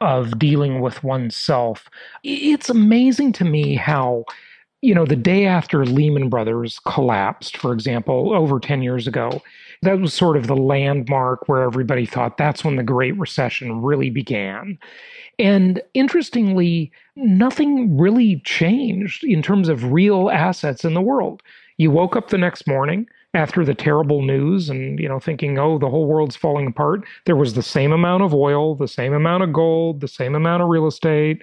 of 0.00 0.38
dealing 0.38 0.80
with 0.80 1.04
oneself? 1.04 1.88
It's 2.24 2.68
amazing 2.68 3.32
to 3.34 3.44
me 3.44 3.76
how, 3.76 4.24
you 4.82 4.94
know, 4.94 5.06
the 5.06 5.16
day 5.16 5.46
after 5.46 5.86
Lehman 5.86 6.28
Brothers 6.28 6.80
collapsed, 6.80 7.56
for 7.56 7.72
example, 7.72 8.34
over 8.34 8.58
10 8.58 8.82
years 8.82 9.06
ago, 9.06 9.40
that 9.82 10.00
was 10.00 10.12
sort 10.12 10.36
of 10.36 10.48
the 10.48 10.56
landmark 10.56 11.48
where 11.48 11.62
everybody 11.62 12.04
thought 12.04 12.36
that's 12.36 12.64
when 12.64 12.76
the 12.76 12.82
Great 12.82 13.16
Recession 13.16 13.80
really 13.80 14.10
began. 14.10 14.78
And 15.38 15.80
interestingly, 15.94 16.90
nothing 17.14 17.96
really 17.96 18.40
changed 18.44 19.24
in 19.24 19.40
terms 19.40 19.68
of 19.68 19.92
real 19.92 20.30
assets 20.30 20.84
in 20.84 20.94
the 20.94 21.00
world. 21.00 21.42
You 21.78 21.90
woke 21.90 22.16
up 22.16 22.28
the 22.28 22.38
next 22.38 22.66
morning, 22.66 23.06
after 23.34 23.64
the 23.64 23.74
terrible 23.74 24.22
news 24.22 24.68
and 24.68 24.98
you 24.98 25.08
know 25.08 25.18
thinking 25.18 25.58
oh 25.58 25.78
the 25.78 25.88
whole 25.88 26.06
world's 26.06 26.36
falling 26.36 26.66
apart 26.66 27.02
there 27.24 27.36
was 27.36 27.54
the 27.54 27.62
same 27.62 27.92
amount 27.92 28.22
of 28.22 28.34
oil 28.34 28.74
the 28.74 28.88
same 28.88 29.14
amount 29.14 29.42
of 29.42 29.52
gold 29.52 30.00
the 30.00 30.08
same 30.08 30.34
amount 30.34 30.62
of 30.62 30.68
real 30.68 30.86
estate 30.86 31.42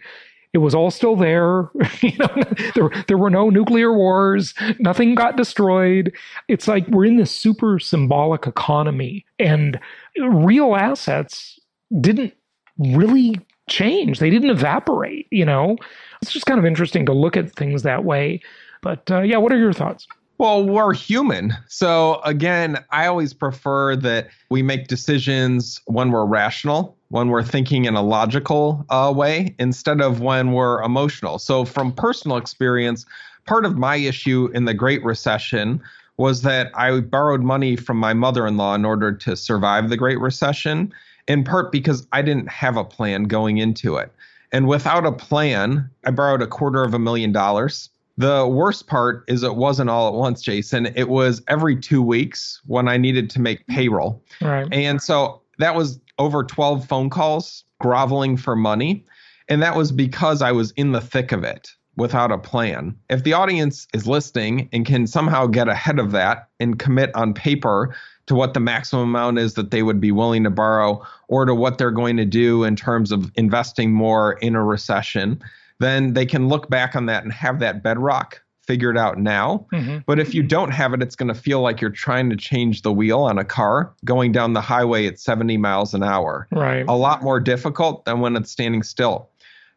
it 0.53 0.59
was 0.59 0.73
all 0.73 0.91
still 0.91 1.15
there. 1.15 1.69
You 2.01 2.17
know 2.17 2.43
there, 2.75 3.03
there 3.07 3.17
were 3.17 3.29
no 3.29 3.49
nuclear 3.49 3.93
wars. 3.93 4.53
Nothing 4.79 5.15
got 5.15 5.35
destroyed. 5.35 6.13
It's 6.47 6.67
like 6.67 6.87
we're 6.87 7.05
in 7.05 7.17
this 7.17 7.31
super 7.31 7.77
symbolic 7.77 8.47
economy 8.47 9.25
and 9.37 9.79
real 10.17 10.75
assets 10.75 11.59
didn't 11.99 12.33
really 12.77 13.41
change. 13.69 14.19
They 14.19 14.29
didn't 14.29 14.49
evaporate 14.49 15.27
you 15.29 15.45
know? 15.45 15.77
It's 16.21 16.31
just 16.31 16.45
kind 16.45 16.59
of 16.59 16.65
interesting 16.65 17.05
to 17.05 17.13
look 17.13 17.35
at 17.35 17.51
things 17.51 17.83
that 17.83 18.05
way. 18.05 18.41
But 18.81 19.11
uh, 19.11 19.21
yeah 19.21 19.37
what 19.37 19.51
are 19.51 19.57
your 19.57 19.73
thoughts 19.73 20.07
well, 20.39 20.63
we're 20.63 20.93
human. 20.93 21.53
So, 21.67 22.21
again, 22.21 22.83
I 22.91 23.07
always 23.07 23.33
prefer 23.33 23.97
that 23.97 24.29
we 24.49 24.63
make 24.63 24.87
decisions 24.87 25.81
when 25.85 26.11
we're 26.11 26.25
rational, 26.25 26.97
when 27.09 27.27
we're 27.27 27.43
thinking 27.43 27.83
in 27.83 27.95
a 27.95 28.01
logical 28.01 28.85
uh, 28.89 29.13
way, 29.13 29.53
instead 29.59 29.99
of 29.99 30.21
when 30.21 30.53
we're 30.53 30.81
emotional. 30.81 31.39
So, 31.39 31.65
from 31.65 31.91
personal 31.91 32.37
experience, 32.37 33.05
part 33.45 33.65
of 33.65 33.77
my 33.77 33.97
issue 33.97 34.49
in 34.53 34.63
the 34.63 34.73
Great 34.73 35.03
Recession 35.03 35.81
was 36.15 36.41
that 36.43 36.71
I 36.73 37.01
borrowed 37.01 37.43
money 37.43 37.75
from 37.75 37.97
my 37.97 38.13
mother 38.13 38.47
in 38.47 38.55
law 38.55 38.75
in 38.75 38.85
order 38.85 39.11
to 39.11 39.35
survive 39.35 39.89
the 39.89 39.97
Great 39.97 40.21
Recession, 40.21 40.93
in 41.27 41.43
part 41.43 41.69
because 41.69 42.07
I 42.13 42.21
didn't 42.21 42.47
have 42.49 42.77
a 42.77 42.85
plan 42.85 43.23
going 43.25 43.57
into 43.57 43.97
it. 43.97 44.09
And 44.53 44.69
without 44.69 45.05
a 45.05 45.11
plan, 45.11 45.89
I 46.05 46.11
borrowed 46.11 46.41
a 46.41 46.47
quarter 46.47 46.83
of 46.83 46.93
a 46.93 46.99
million 46.99 47.33
dollars 47.33 47.89
the 48.19 48.45
worst 48.45 48.87
part 48.87 49.23
is 49.29 49.43
it 49.43 49.55
wasn't 49.55 49.89
all 49.89 50.09
at 50.09 50.13
once, 50.13 50.41
Jason. 50.41 50.87
It 50.87 51.07
was 51.07 51.41
every 51.47 51.77
two 51.77 52.01
weeks 52.01 52.61
when 52.65 52.89
I 52.89 52.97
needed 52.97 53.29
to 53.29 53.39
make 53.39 53.65
payroll. 53.67 54.21
Right. 54.41 54.67
And 54.73 55.01
so 55.01 55.41
that 55.57 55.73
was 55.73 56.01
over 56.17 56.43
12 56.43 56.85
phone 56.85 57.09
calls 57.09 57.63
groveling 57.79 58.35
for 58.35 58.57
money. 58.57 59.05
And 59.47 59.61
that 59.63 59.77
was 59.77 59.93
because 59.93 60.41
I 60.41 60.51
was 60.51 60.71
in 60.71 60.91
the 60.91 60.99
thick 60.99 61.31
of 61.31 61.45
it 61.45 61.71
without 61.95 62.29
a 62.29 62.37
plan. 62.37 62.93
If 63.09 63.23
the 63.23 63.31
audience 63.31 63.87
is 63.93 64.05
listening 64.05 64.67
and 64.73 64.85
can 64.85 65.07
somehow 65.07 65.47
get 65.47 65.69
ahead 65.69 65.97
of 65.97 66.11
that 66.11 66.49
and 66.59 66.77
commit 66.77 67.15
on 67.15 67.33
paper 67.33 67.95
to 68.25 68.35
what 68.35 68.53
the 68.53 68.59
maximum 68.59 69.07
amount 69.07 69.39
is 69.39 69.53
that 69.53 69.71
they 69.71 69.81
would 69.81 70.01
be 70.01 70.11
willing 70.11 70.43
to 70.43 70.49
borrow 70.49 71.01
or 71.29 71.45
to 71.45 71.55
what 71.55 71.77
they're 71.77 71.89
going 71.89 72.17
to 72.17 72.25
do 72.25 72.65
in 72.65 72.75
terms 72.75 73.13
of 73.13 73.31
investing 73.35 73.93
more 73.93 74.33
in 74.33 74.55
a 74.55 74.63
recession, 74.63 75.41
then 75.79 76.13
they 76.13 76.25
can 76.25 76.47
look 76.47 76.69
back 76.69 76.95
on 76.95 77.05
that 77.07 77.23
and 77.23 77.31
have 77.33 77.59
that 77.59 77.83
bedrock 77.83 78.41
figured 78.69 78.99
out 78.99 79.17
now. 79.17 79.65
Mm-hmm. 79.73 79.97
But 80.05 80.19
if 80.19 80.35
you 80.35 80.43
don't 80.43 80.69
have 80.69 80.93
it, 80.93 81.01
it's 81.01 81.15
going 81.15 81.33
to 81.33 81.39
feel 81.39 81.61
like 81.61 81.81
you're 81.81 81.89
trying 81.89 82.29
to 82.29 82.35
change 82.35 82.83
the 82.83 82.93
wheel 82.93 83.21
on 83.21 83.39
a 83.39 83.43
car 83.43 83.95
going 84.05 84.31
down 84.31 84.53
the 84.53 84.61
highway 84.61 85.07
at 85.07 85.19
70 85.19 85.57
miles 85.57 85.95
an 85.95 86.03
hour. 86.03 86.47
Right. 86.51 86.85
A 86.87 86.93
lot 86.93 87.23
more 87.23 87.39
difficult 87.39 88.05
than 88.05 88.19
when 88.19 88.35
it's 88.35 88.51
standing 88.51 88.83
still. 88.83 89.31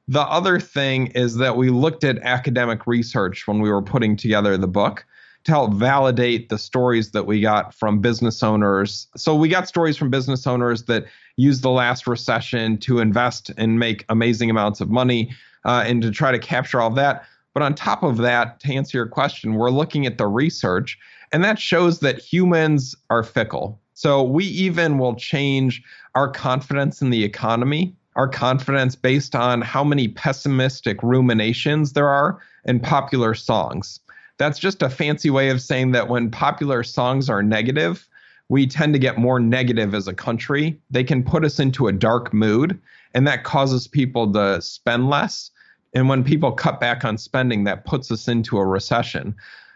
The 0.09 0.21
other 0.21 0.61
thing 0.61 1.07
is 1.09 1.37
that 1.37 1.57
we 1.57 1.71
looked 1.71 2.05
at 2.05 2.19
academic 2.19 2.87
research 2.87 3.47
when 3.47 3.61
we 3.61 3.71
were 3.71 3.81
putting 3.81 4.15
together 4.15 4.59
the 4.59 4.69
book 4.69 5.07
to 5.45 5.53
help 5.53 5.73
validate 5.73 6.51
the 6.51 6.59
stories 6.59 7.13
that 7.13 7.25
we 7.25 7.41
got 7.41 7.75
from 7.75 8.01
business 8.01 8.43
owners. 8.43 9.07
So 9.17 9.35
we 9.35 9.49
got 9.49 9.69
stories 9.69 9.97
from 9.97 10.11
business 10.11 10.47
owners 10.47 10.85
that 10.85 11.07
used 11.37 11.63
the 11.63 11.71
last 11.71 12.07
recession 12.07 12.77
to 12.79 12.99
invest 12.99 13.51
and 13.57 13.79
make 13.79 14.05
amazing 14.11 14.51
amounts 14.51 14.81
of 14.81 14.91
money 14.91 15.33
uh, 15.65 15.85
and 15.87 16.03
to 16.03 16.11
try 16.11 16.33
to 16.33 16.39
capture 16.39 16.81
all 16.81 16.91
that. 16.91 17.25
But 17.55 17.63
on 17.63 17.75
top 17.75 18.03
of 18.03 18.17
that, 18.19 18.61
to 18.61 18.73
answer 18.73 18.97
your 18.99 19.07
question, 19.07 19.55
we're 19.55 19.71
looking 19.71 20.07
at 20.07 20.19
the 20.19 20.27
research, 20.27 20.99
and 21.33 21.45
that 21.45 21.59
shows 21.59 22.01
that 22.01 22.19
humans 22.19 22.95
are 23.11 23.23
fickle. 23.23 23.79
So 23.95 24.23
we 24.23 24.45
even 24.47 24.99
will 24.99 25.15
change 25.15 25.83
our 26.15 26.29
confidence 26.29 27.03
in 27.03 27.11
the 27.11 27.25
economy, 27.25 27.95
our 28.17 28.29
confidence 28.29 28.97
based 28.97 29.35
on 29.35 29.61
how 29.61 29.85
many 29.85 30.09
pessimistic 30.09 31.03
ruminations 31.03 31.93
there 31.93 32.09
are 32.09 32.41
in 32.65 32.81
popular 32.81 33.35
songs. 33.35 34.01
That's 34.39 34.59
just 34.59 34.83
a 34.83 34.91
fancy 34.91 35.31
way 35.31 35.51
of 35.51 35.61
saying 35.61 35.93
that 35.93 36.09
when 36.09 36.31
popular 36.31 36.83
songs 36.83 37.31
are 37.31 37.43
negative, 37.43 38.09
we 38.49 38.67
tend 38.67 38.93
to 38.93 38.99
get 38.99 39.19
more 39.19 39.39
negative 39.39 39.95
as 39.95 40.09
a 40.09 40.15
country. 40.15 40.79
They 40.91 41.05
can 41.05 41.23
put 41.23 41.45
us 41.45 41.59
into 41.59 41.87
a 41.87 41.93
dark 41.93 42.35
mood, 42.35 42.79
and 43.15 43.27
that 43.27 43.45
causes 43.45 43.87
people 43.87 44.33
to 44.33 44.61
spend 44.61 45.09
less. 45.09 45.51
And 45.95 46.09
when 46.09 46.25
people 46.25 46.53
cut 46.53 46.81
back 46.81 47.05
on 47.05 47.19
spending, 47.19 47.65
that 47.65 47.85
puts 47.85 48.11
us 48.11 48.29
into 48.29 48.59
a 48.59 48.67
recession. 48.67 49.35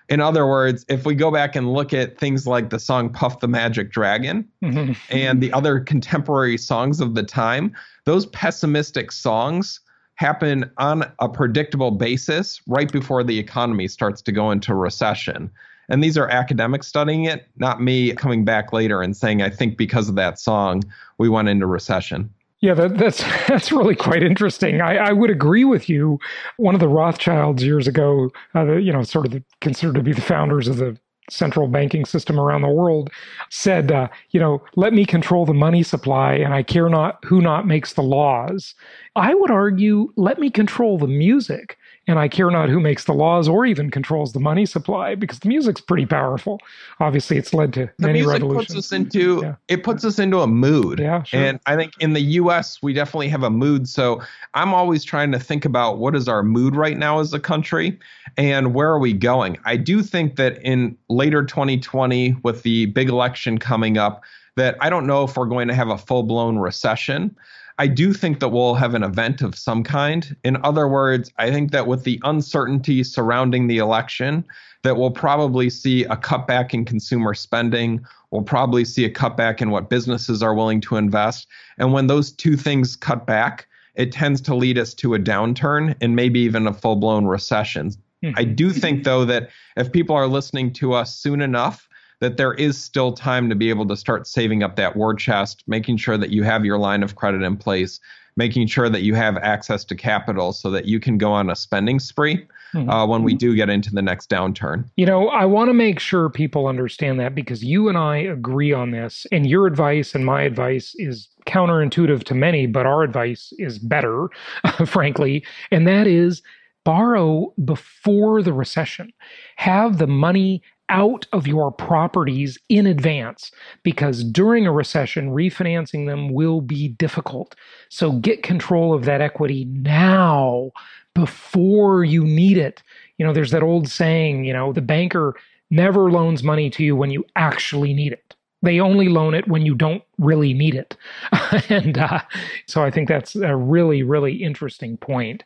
In 0.08 0.20
other 0.20 0.46
words, 0.46 0.84
if 0.88 1.04
we 1.04 1.14
go 1.14 1.30
back 1.30 1.56
and 1.56 1.72
look 1.72 1.92
at 1.92 2.16
things 2.16 2.46
like 2.46 2.70
the 2.70 2.78
song 2.78 3.10
Puff 3.10 3.40
the 3.40 3.48
Magic 3.48 3.90
Dragon 3.90 4.48
mm-hmm. 4.62 4.92
and 5.10 5.42
the 5.42 5.52
other 5.52 5.80
contemporary 5.80 6.56
songs 6.56 7.00
of 7.00 7.14
the 7.14 7.24
time, 7.24 7.74
those 8.04 8.26
pessimistic 8.26 9.10
songs 9.10 9.80
happen 10.14 10.70
on 10.78 11.04
a 11.18 11.28
predictable 11.28 11.90
basis 11.90 12.62
right 12.66 12.90
before 12.90 13.22
the 13.22 13.38
economy 13.38 13.88
starts 13.88 14.22
to 14.22 14.32
go 14.32 14.50
into 14.50 14.74
recession. 14.74 15.50
And 15.88 16.02
these 16.02 16.16
are 16.16 16.28
academics 16.28 16.86
studying 16.86 17.24
it, 17.24 17.48
not 17.56 17.82
me 17.82 18.12
coming 18.12 18.44
back 18.44 18.72
later 18.72 19.02
and 19.02 19.16
saying, 19.16 19.42
I 19.42 19.50
think 19.50 19.76
because 19.76 20.08
of 20.08 20.14
that 20.16 20.38
song, 20.38 20.82
we 21.18 21.28
went 21.28 21.48
into 21.48 21.66
recession. 21.66 22.30
Yeah, 22.60 22.74
that, 22.74 22.96
that's 22.96 23.22
that's 23.48 23.70
really 23.70 23.94
quite 23.94 24.22
interesting. 24.22 24.80
I, 24.80 24.96
I, 24.96 25.12
would 25.12 25.30
agree 25.30 25.64
with 25.64 25.88
you. 25.88 26.18
One 26.56 26.74
of 26.74 26.80
the 26.80 26.88
Rothschilds 26.88 27.62
years 27.62 27.86
ago, 27.86 28.30
uh, 28.54 28.76
you 28.76 28.92
know, 28.92 29.02
sort 29.02 29.26
of 29.26 29.32
the, 29.32 29.44
considered 29.60 29.94
to 29.96 30.02
be 30.02 30.12
the 30.12 30.22
founders 30.22 30.68
of 30.68 30.78
the 30.78 30.98
central 31.28 31.66
banking 31.66 32.04
system 32.04 32.38
around 32.38 32.62
the 32.62 32.68
world, 32.68 33.10
said, 33.50 33.90
uh, 33.90 34.08
you 34.30 34.38
know, 34.38 34.62
let 34.76 34.92
me 34.92 35.04
control 35.04 35.44
the 35.44 35.52
money 35.52 35.82
supply, 35.82 36.34
and 36.34 36.54
I 36.54 36.62
care 36.62 36.88
not 36.88 37.24
who 37.24 37.40
not 37.40 37.66
makes 37.66 37.94
the 37.94 38.02
laws. 38.02 38.74
I 39.16 39.34
would 39.34 39.50
argue, 39.50 40.12
let 40.16 40.38
me 40.38 40.50
control 40.50 40.98
the 40.98 41.08
music 41.08 41.76
and 42.06 42.18
I 42.18 42.28
care 42.28 42.50
not 42.50 42.68
who 42.68 42.78
makes 42.78 43.04
the 43.04 43.12
laws 43.12 43.48
or 43.48 43.66
even 43.66 43.90
controls 43.90 44.32
the 44.32 44.40
money 44.40 44.64
supply 44.64 45.14
because 45.14 45.40
the 45.40 45.48
music's 45.48 45.80
pretty 45.80 46.06
powerful. 46.06 46.60
Obviously, 47.00 47.36
it's 47.36 47.52
led 47.52 47.72
to 47.74 47.90
the 47.98 48.06
many 48.06 48.20
music 48.20 48.34
revolutions. 48.34 48.74
Puts 48.74 48.86
us 48.86 48.92
into 48.92 49.40
yeah. 49.42 49.54
it 49.68 49.82
puts 49.82 50.04
us 50.04 50.18
into 50.18 50.40
a 50.40 50.46
mood. 50.46 51.00
Yeah, 51.00 51.22
sure. 51.24 51.40
And 51.40 51.60
I 51.66 51.76
think 51.76 51.92
in 52.00 52.12
the 52.12 52.20
U.S. 52.20 52.80
we 52.82 52.92
definitely 52.92 53.28
have 53.28 53.42
a 53.42 53.50
mood. 53.50 53.88
So 53.88 54.22
I'm 54.54 54.72
always 54.72 55.04
trying 55.04 55.32
to 55.32 55.38
think 55.38 55.64
about 55.64 55.98
what 55.98 56.14
is 56.14 56.28
our 56.28 56.42
mood 56.42 56.76
right 56.76 56.96
now 56.96 57.18
as 57.20 57.32
a 57.32 57.40
country 57.40 57.98
and 58.36 58.72
where 58.74 58.90
are 58.90 58.98
we 58.98 59.12
going. 59.12 59.58
I 59.64 59.76
do 59.76 60.02
think 60.02 60.36
that 60.36 60.62
in 60.62 60.96
later 61.08 61.44
2020 61.44 62.36
with 62.42 62.62
the 62.62 62.86
big 62.86 63.08
election 63.08 63.58
coming 63.58 63.98
up, 63.98 64.22
that 64.56 64.76
I 64.80 64.90
don't 64.90 65.06
know 65.06 65.24
if 65.24 65.36
we're 65.36 65.46
going 65.46 65.68
to 65.68 65.74
have 65.74 65.88
a 65.88 65.98
full 65.98 66.22
blown 66.22 66.58
recession. 66.58 67.36
I 67.78 67.86
do 67.86 68.12
think 68.12 68.40
that 68.40 68.48
we'll 68.48 68.74
have 68.74 68.94
an 68.94 69.02
event 69.02 69.42
of 69.42 69.56
some 69.56 69.82
kind. 69.82 70.34
In 70.44 70.56
other 70.64 70.88
words, 70.88 71.30
I 71.36 71.50
think 71.50 71.72
that 71.72 71.86
with 71.86 72.04
the 72.04 72.20
uncertainty 72.24 73.04
surrounding 73.04 73.66
the 73.66 73.78
election, 73.78 74.44
that 74.82 74.96
we'll 74.96 75.10
probably 75.10 75.68
see 75.68 76.04
a 76.04 76.16
cutback 76.16 76.72
in 76.72 76.84
consumer 76.84 77.34
spending. 77.34 78.04
We'll 78.30 78.42
probably 78.42 78.84
see 78.84 79.04
a 79.04 79.10
cutback 79.10 79.60
in 79.60 79.70
what 79.70 79.90
businesses 79.90 80.42
are 80.42 80.54
willing 80.54 80.80
to 80.82 80.96
invest. 80.96 81.48
And 81.78 81.92
when 81.92 82.06
those 82.06 82.32
two 82.32 82.56
things 82.56 82.96
cut 82.96 83.26
back, 83.26 83.66
it 83.94 84.12
tends 84.12 84.40
to 84.42 84.54
lead 84.54 84.78
us 84.78 84.94
to 84.94 85.14
a 85.14 85.18
downturn 85.18 85.96
and 86.00 86.16
maybe 86.16 86.40
even 86.40 86.66
a 86.66 86.72
full 86.72 86.96
blown 86.96 87.26
recession. 87.26 87.90
Mm-hmm. 88.24 88.34
I 88.36 88.44
do 88.44 88.70
think, 88.70 89.04
though, 89.04 89.24
that 89.24 89.50
if 89.76 89.92
people 89.92 90.16
are 90.16 90.26
listening 90.26 90.72
to 90.74 90.94
us 90.94 91.14
soon 91.16 91.42
enough, 91.42 91.88
that 92.20 92.36
there 92.36 92.54
is 92.54 92.82
still 92.82 93.12
time 93.12 93.48
to 93.48 93.54
be 93.54 93.68
able 93.68 93.86
to 93.86 93.96
start 93.96 94.26
saving 94.26 94.62
up 94.62 94.76
that 94.76 94.96
war 94.96 95.14
chest, 95.14 95.62
making 95.66 95.96
sure 95.96 96.16
that 96.16 96.30
you 96.30 96.42
have 96.42 96.64
your 96.64 96.78
line 96.78 97.02
of 97.02 97.14
credit 97.16 97.42
in 97.42 97.56
place, 97.56 98.00
making 98.36 98.66
sure 98.66 98.88
that 98.88 99.02
you 99.02 99.14
have 99.14 99.36
access 99.38 99.84
to 99.84 99.94
capital 99.94 100.52
so 100.52 100.70
that 100.70 100.84
you 100.86 101.00
can 101.00 101.18
go 101.18 101.32
on 101.32 101.50
a 101.50 101.56
spending 101.56 101.98
spree 101.98 102.46
mm-hmm. 102.74 102.88
uh, 102.88 103.06
when 103.06 103.22
we 103.22 103.34
do 103.34 103.54
get 103.54 103.68
into 103.68 103.90
the 103.90 104.02
next 104.02 104.30
downturn. 104.30 104.88
You 104.96 105.06
know, 105.06 105.28
I 105.28 105.44
want 105.46 105.68
to 105.68 105.74
make 105.74 105.98
sure 105.98 106.28
people 106.28 106.66
understand 106.66 107.18
that 107.20 107.34
because 107.34 107.64
you 107.64 107.88
and 107.88 107.96
I 107.96 108.18
agree 108.18 108.72
on 108.72 108.90
this, 108.90 109.26
and 109.32 109.48
your 109.48 109.66
advice 109.66 110.14
and 110.14 110.24
my 110.24 110.42
advice 110.42 110.94
is 110.96 111.28
counterintuitive 111.46 112.24
to 112.24 112.34
many, 112.34 112.66
but 112.66 112.86
our 112.86 113.02
advice 113.02 113.52
is 113.58 113.78
better, 113.78 114.28
frankly, 114.86 115.44
and 115.70 115.86
that 115.86 116.06
is 116.06 116.42
borrow 116.84 117.52
before 117.64 118.42
the 118.42 118.52
recession. 118.52 119.12
Have 119.56 119.98
the 119.98 120.06
money 120.06 120.62
out 120.88 121.26
of 121.32 121.46
your 121.46 121.70
properties 121.72 122.58
in 122.68 122.86
advance 122.86 123.50
because 123.82 124.24
during 124.24 124.66
a 124.66 124.72
recession, 124.72 125.30
refinancing 125.30 126.06
them 126.06 126.32
will 126.32 126.60
be 126.60 126.88
difficult. 126.88 127.54
So 127.88 128.12
get 128.12 128.42
control 128.42 128.94
of 128.94 129.04
that 129.04 129.20
equity 129.20 129.64
now 129.66 130.70
before 131.14 132.04
you 132.04 132.24
need 132.24 132.58
it. 132.58 132.82
You 133.18 133.26
know, 133.26 133.32
there's 133.32 133.50
that 133.50 133.62
old 133.62 133.88
saying, 133.88 134.44
you 134.44 134.52
know, 134.52 134.72
the 134.72 134.82
banker 134.82 135.34
never 135.70 136.10
loans 136.10 136.42
money 136.42 136.70
to 136.70 136.84
you 136.84 136.94
when 136.94 137.10
you 137.10 137.24
actually 137.34 137.94
need 137.94 138.12
it. 138.12 138.34
They 138.62 138.80
only 138.80 139.08
loan 139.08 139.34
it 139.34 139.46
when 139.48 139.64
you 139.64 139.74
don't 139.74 140.02
really 140.18 140.52
need 140.52 140.74
it. 140.74 140.96
and 141.68 141.98
uh, 141.98 142.20
so 142.66 142.82
I 142.82 142.90
think 142.90 143.08
that's 143.08 143.36
a 143.36 143.56
really, 143.56 144.02
really 144.02 144.42
interesting 144.42 144.96
point. 144.96 145.44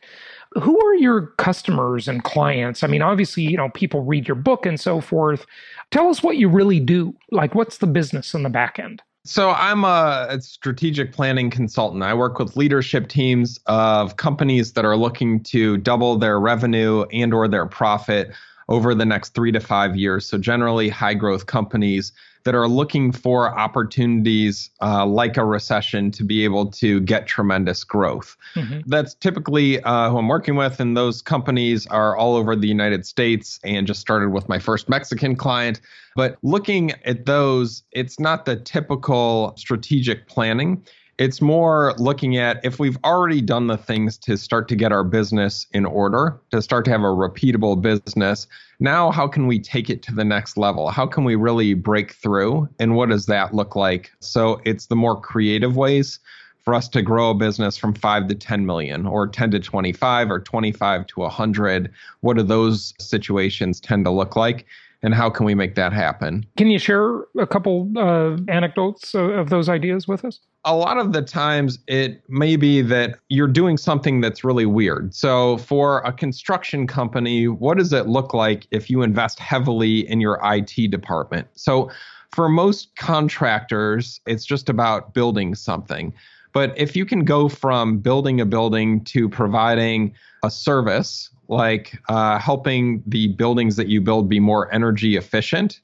Who 0.59 0.85
are 0.85 0.95
your 0.95 1.27
customers 1.37 2.07
and 2.07 2.23
clients? 2.23 2.83
I 2.83 2.87
mean, 2.87 3.01
obviously, 3.01 3.43
you 3.43 3.57
know, 3.57 3.69
people 3.69 4.03
read 4.03 4.27
your 4.27 4.35
book 4.35 4.65
and 4.65 4.79
so 4.79 4.99
forth. 4.99 5.45
Tell 5.91 6.09
us 6.09 6.21
what 6.21 6.37
you 6.37 6.49
really 6.49 6.79
do. 6.79 7.15
Like, 7.31 7.55
what's 7.55 7.77
the 7.77 7.87
business 7.87 8.33
in 8.33 8.43
the 8.43 8.49
back 8.49 8.77
end? 8.77 9.01
So 9.23 9.51
I'm 9.51 9.83
a 9.83 10.39
strategic 10.41 11.13
planning 11.13 11.51
consultant. 11.51 12.01
I 12.03 12.13
work 12.13 12.39
with 12.39 12.57
leadership 12.57 13.07
teams 13.07 13.59
of 13.67 14.17
companies 14.17 14.73
that 14.73 14.83
are 14.83 14.97
looking 14.97 15.41
to 15.43 15.77
double 15.77 16.17
their 16.17 16.39
revenue 16.39 17.03
and 17.13 17.33
or 17.33 17.47
their 17.47 17.67
profit 17.67 18.31
over 18.67 18.95
the 18.95 19.05
next 19.05 19.35
3 19.35 19.51
to 19.51 19.59
5 19.59 19.95
years. 19.95 20.25
So 20.25 20.37
generally 20.37 20.89
high 20.89 21.13
growth 21.13 21.45
companies 21.45 22.11
that 22.43 22.55
are 22.55 22.67
looking 22.67 23.11
for 23.11 23.57
opportunities 23.57 24.69
uh, 24.81 25.05
like 25.05 25.37
a 25.37 25.45
recession 25.45 26.11
to 26.11 26.23
be 26.23 26.43
able 26.43 26.65
to 26.67 26.99
get 27.01 27.27
tremendous 27.27 27.83
growth. 27.83 28.35
Mm-hmm. 28.55 28.81
That's 28.87 29.13
typically 29.15 29.81
uh, 29.83 30.09
who 30.09 30.17
I'm 30.17 30.27
working 30.27 30.55
with, 30.55 30.79
and 30.79 30.95
those 30.95 31.21
companies 31.21 31.87
are 31.87 32.15
all 32.15 32.35
over 32.35 32.55
the 32.55 32.67
United 32.67 33.05
States 33.05 33.59
and 33.63 33.87
just 33.87 34.01
started 34.01 34.29
with 34.29 34.49
my 34.49 34.59
first 34.59 34.89
Mexican 34.89 35.35
client. 35.35 35.81
But 36.15 36.37
looking 36.43 36.91
at 37.05 37.25
those, 37.25 37.83
it's 37.91 38.19
not 38.19 38.45
the 38.45 38.57
typical 38.57 39.53
strategic 39.57 40.27
planning. 40.27 40.83
It's 41.21 41.39
more 41.39 41.93
looking 41.99 42.37
at 42.37 42.59
if 42.65 42.79
we've 42.79 42.97
already 43.03 43.41
done 43.41 43.67
the 43.67 43.77
things 43.77 44.17
to 44.17 44.35
start 44.35 44.67
to 44.69 44.75
get 44.75 44.91
our 44.91 45.03
business 45.03 45.67
in 45.71 45.85
order, 45.85 46.41
to 46.49 46.63
start 46.63 46.83
to 46.85 46.91
have 46.91 47.01
a 47.01 47.13
repeatable 47.13 47.79
business. 47.79 48.47
Now, 48.79 49.11
how 49.11 49.27
can 49.27 49.45
we 49.45 49.59
take 49.59 49.91
it 49.91 50.01
to 50.01 50.15
the 50.15 50.25
next 50.25 50.57
level? 50.57 50.89
How 50.89 51.05
can 51.05 51.23
we 51.23 51.35
really 51.35 51.75
break 51.75 52.13
through? 52.13 52.67
And 52.79 52.95
what 52.95 53.09
does 53.09 53.27
that 53.27 53.53
look 53.53 53.75
like? 53.75 54.11
So 54.19 54.61
it's 54.65 54.87
the 54.87 54.95
more 54.95 55.21
creative 55.21 55.77
ways 55.77 56.17
for 56.63 56.73
us 56.73 56.89
to 56.89 57.03
grow 57.03 57.29
a 57.29 57.35
business 57.35 57.77
from 57.77 57.93
5 57.93 58.27
to 58.27 58.33
10 58.33 58.65
million 58.65 59.05
or 59.05 59.27
10 59.27 59.51
to 59.51 59.59
25 59.59 60.31
or 60.31 60.39
25 60.39 61.05
to 61.05 61.19
100 61.19 61.91
what 62.21 62.37
do 62.37 62.43
those 62.43 62.93
situations 62.99 63.79
tend 63.79 64.05
to 64.05 64.11
look 64.11 64.35
like 64.35 64.65
and 65.03 65.13
how 65.13 65.29
can 65.29 65.45
we 65.45 65.55
make 65.55 65.75
that 65.75 65.93
happen 65.93 66.45
can 66.57 66.69
you 66.69 66.79
share 66.79 67.21
a 67.39 67.47
couple 67.47 67.91
uh, 67.97 68.37
anecdotes 68.47 69.13
of 69.13 69.49
those 69.49 69.69
ideas 69.69 70.07
with 70.07 70.23
us 70.25 70.39
a 70.63 70.75
lot 70.75 70.97
of 70.97 71.11
the 71.11 71.21
times 71.21 71.79
it 71.87 72.21
may 72.29 72.55
be 72.55 72.81
that 72.83 73.17
you're 73.29 73.47
doing 73.47 73.77
something 73.77 74.21
that's 74.21 74.43
really 74.43 74.67
weird. 74.67 75.13
So, 75.13 75.57
for 75.57 76.01
a 76.01 76.13
construction 76.13 76.85
company, 76.85 77.47
what 77.47 77.77
does 77.77 77.91
it 77.93 78.07
look 78.07 78.33
like 78.33 78.67
if 78.69 78.89
you 78.89 79.01
invest 79.01 79.39
heavily 79.39 80.07
in 80.07 80.21
your 80.21 80.39
IT 80.43 80.91
department? 80.91 81.47
So, 81.53 81.89
for 82.31 82.47
most 82.47 82.95
contractors, 82.95 84.21
it's 84.25 84.45
just 84.45 84.69
about 84.69 85.13
building 85.13 85.55
something. 85.55 86.13
But 86.53 86.77
if 86.77 86.95
you 86.95 87.05
can 87.05 87.25
go 87.25 87.49
from 87.49 87.97
building 87.97 88.39
a 88.39 88.45
building 88.45 89.03
to 89.05 89.29
providing 89.29 90.13
a 90.43 90.51
service, 90.51 91.29
like 91.51 91.99
uh, 92.07 92.39
helping 92.39 93.03
the 93.05 93.27
buildings 93.27 93.75
that 93.75 93.89
you 93.89 94.01
build 94.01 94.29
be 94.29 94.39
more 94.39 94.73
energy 94.73 95.17
efficient, 95.17 95.81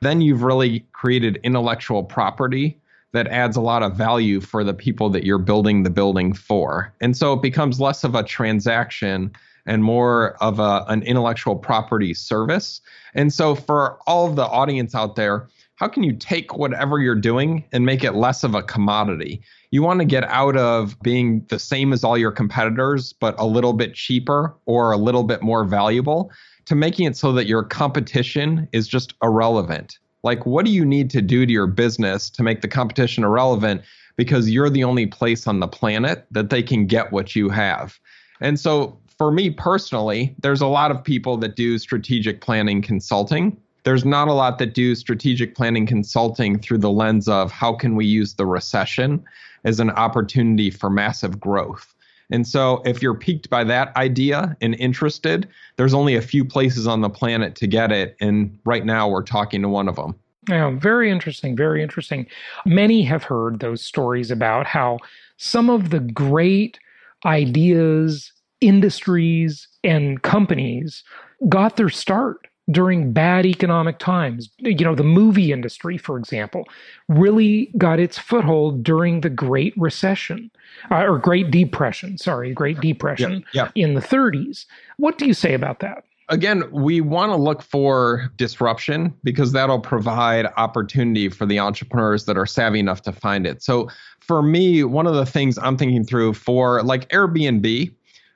then 0.00 0.22
you've 0.22 0.42
really 0.42 0.80
created 0.92 1.38
intellectual 1.44 2.02
property 2.02 2.80
that 3.12 3.26
adds 3.26 3.56
a 3.56 3.60
lot 3.60 3.82
of 3.82 3.94
value 3.94 4.40
for 4.40 4.64
the 4.64 4.72
people 4.72 5.10
that 5.10 5.24
you're 5.24 5.38
building 5.38 5.82
the 5.82 5.90
building 5.90 6.32
for. 6.32 6.94
And 7.00 7.16
so 7.16 7.34
it 7.34 7.42
becomes 7.42 7.80
less 7.80 8.02
of 8.02 8.14
a 8.14 8.22
transaction 8.22 9.30
and 9.66 9.84
more 9.84 10.36
of 10.42 10.58
a, 10.58 10.84
an 10.88 11.02
intellectual 11.02 11.54
property 11.54 12.14
service. 12.14 12.80
And 13.14 13.32
so 13.32 13.54
for 13.54 13.98
all 14.06 14.26
of 14.26 14.36
the 14.36 14.46
audience 14.46 14.94
out 14.94 15.16
there, 15.16 15.48
how 15.74 15.88
can 15.88 16.02
you 16.02 16.14
take 16.14 16.56
whatever 16.56 16.98
you're 16.98 17.14
doing 17.14 17.64
and 17.72 17.84
make 17.84 18.04
it 18.04 18.12
less 18.12 18.42
of 18.42 18.54
a 18.54 18.62
commodity? 18.62 19.42
You 19.72 19.82
want 19.82 20.00
to 20.00 20.04
get 20.04 20.24
out 20.24 20.56
of 20.56 21.00
being 21.00 21.46
the 21.48 21.58
same 21.58 21.92
as 21.92 22.02
all 22.02 22.18
your 22.18 22.32
competitors, 22.32 23.12
but 23.12 23.36
a 23.38 23.46
little 23.46 23.72
bit 23.72 23.94
cheaper 23.94 24.56
or 24.66 24.90
a 24.90 24.96
little 24.96 25.22
bit 25.22 25.42
more 25.42 25.64
valuable 25.64 26.32
to 26.66 26.74
making 26.74 27.06
it 27.06 27.16
so 27.16 27.32
that 27.32 27.46
your 27.46 27.62
competition 27.62 28.68
is 28.72 28.88
just 28.88 29.14
irrelevant. 29.22 29.98
Like, 30.24 30.44
what 30.44 30.64
do 30.64 30.72
you 30.72 30.84
need 30.84 31.08
to 31.10 31.22
do 31.22 31.46
to 31.46 31.52
your 31.52 31.68
business 31.68 32.30
to 32.30 32.42
make 32.42 32.62
the 32.62 32.68
competition 32.68 33.22
irrelevant? 33.22 33.82
Because 34.16 34.50
you're 34.50 34.70
the 34.70 34.84
only 34.84 35.06
place 35.06 35.46
on 35.46 35.60
the 35.60 35.68
planet 35.68 36.26
that 36.32 36.50
they 36.50 36.62
can 36.62 36.86
get 36.86 37.12
what 37.12 37.36
you 37.36 37.48
have. 37.48 37.98
And 38.40 38.58
so, 38.58 38.98
for 39.18 39.30
me 39.30 39.50
personally, 39.50 40.34
there's 40.40 40.62
a 40.62 40.66
lot 40.66 40.90
of 40.90 41.04
people 41.04 41.36
that 41.38 41.54
do 41.54 41.78
strategic 41.78 42.40
planning 42.40 42.82
consulting. 42.82 43.56
There's 43.84 44.04
not 44.04 44.28
a 44.28 44.32
lot 44.32 44.58
that 44.58 44.74
do 44.74 44.94
strategic 44.94 45.54
planning 45.54 45.86
consulting 45.86 46.58
through 46.58 46.78
the 46.78 46.90
lens 46.90 47.28
of 47.28 47.52
how 47.52 47.74
can 47.74 47.96
we 47.96 48.06
use 48.06 48.34
the 48.34 48.46
recession 48.46 49.22
as 49.64 49.80
an 49.80 49.90
opportunity 49.90 50.70
for 50.70 50.90
massive 50.90 51.38
growth. 51.40 51.94
And 52.32 52.46
so, 52.46 52.80
if 52.84 53.02
you're 53.02 53.14
piqued 53.14 53.50
by 53.50 53.64
that 53.64 53.94
idea 53.96 54.56
and 54.60 54.74
interested, 54.76 55.48
there's 55.76 55.94
only 55.94 56.14
a 56.14 56.22
few 56.22 56.44
places 56.44 56.86
on 56.86 57.00
the 57.00 57.10
planet 57.10 57.56
to 57.56 57.66
get 57.66 57.90
it. 57.90 58.16
And 58.20 58.56
right 58.64 58.84
now, 58.84 59.08
we're 59.08 59.24
talking 59.24 59.62
to 59.62 59.68
one 59.68 59.88
of 59.88 59.96
them. 59.96 60.14
Yeah, 60.48 60.70
very 60.70 61.10
interesting. 61.10 61.56
Very 61.56 61.82
interesting. 61.82 62.26
Many 62.64 63.02
have 63.02 63.24
heard 63.24 63.60
those 63.60 63.82
stories 63.82 64.30
about 64.30 64.66
how 64.66 64.98
some 65.36 65.68
of 65.68 65.90
the 65.90 66.00
great 66.00 66.78
ideas, 67.24 68.32
industries, 68.60 69.68
and 69.82 70.22
companies 70.22 71.02
got 71.48 71.76
their 71.76 71.88
start 71.88 72.46
during 72.70 73.12
bad 73.12 73.46
economic 73.46 73.98
times. 73.98 74.50
You 74.58 74.84
know, 74.84 74.94
the 74.94 75.04
movie 75.04 75.52
industry, 75.52 75.98
for 75.98 76.18
example, 76.18 76.66
really 77.08 77.70
got 77.78 78.00
its 78.00 78.18
foothold 78.18 78.82
during 78.82 79.20
the 79.20 79.30
Great 79.30 79.74
Recession 79.76 80.50
uh, 80.90 81.04
or 81.04 81.18
Great 81.18 81.50
Depression. 81.50 82.18
Sorry, 82.18 82.52
Great 82.52 82.80
Depression 82.80 83.44
yep, 83.52 83.66
yep. 83.66 83.72
in 83.74 83.94
the 83.94 84.00
30s. 84.00 84.66
What 84.96 85.18
do 85.18 85.26
you 85.26 85.34
say 85.34 85.54
about 85.54 85.80
that? 85.80 86.04
Again, 86.28 86.62
we 86.70 87.00
want 87.00 87.32
to 87.32 87.36
look 87.36 87.60
for 87.60 88.30
disruption 88.36 89.12
because 89.24 89.50
that'll 89.50 89.80
provide 89.80 90.46
opportunity 90.56 91.28
for 91.28 91.44
the 91.44 91.58
entrepreneurs 91.58 92.24
that 92.26 92.38
are 92.38 92.46
savvy 92.46 92.78
enough 92.78 93.02
to 93.02 93.12
find 93.12 93.48
it. 93.48 93.62
So, 93.62 93.88
for 94.20 94.40
me, 94.40 94.84
one 94.84 95.08
of 95.08 95.14
the 95.14 95.26
things 95.26 95.58
I'm 95.58 95.76
thinking 95.76 96.04
through 96.04 96.34
for 96.34 96.84
like 96.84 97.08
Airbnb, 97.08 97.92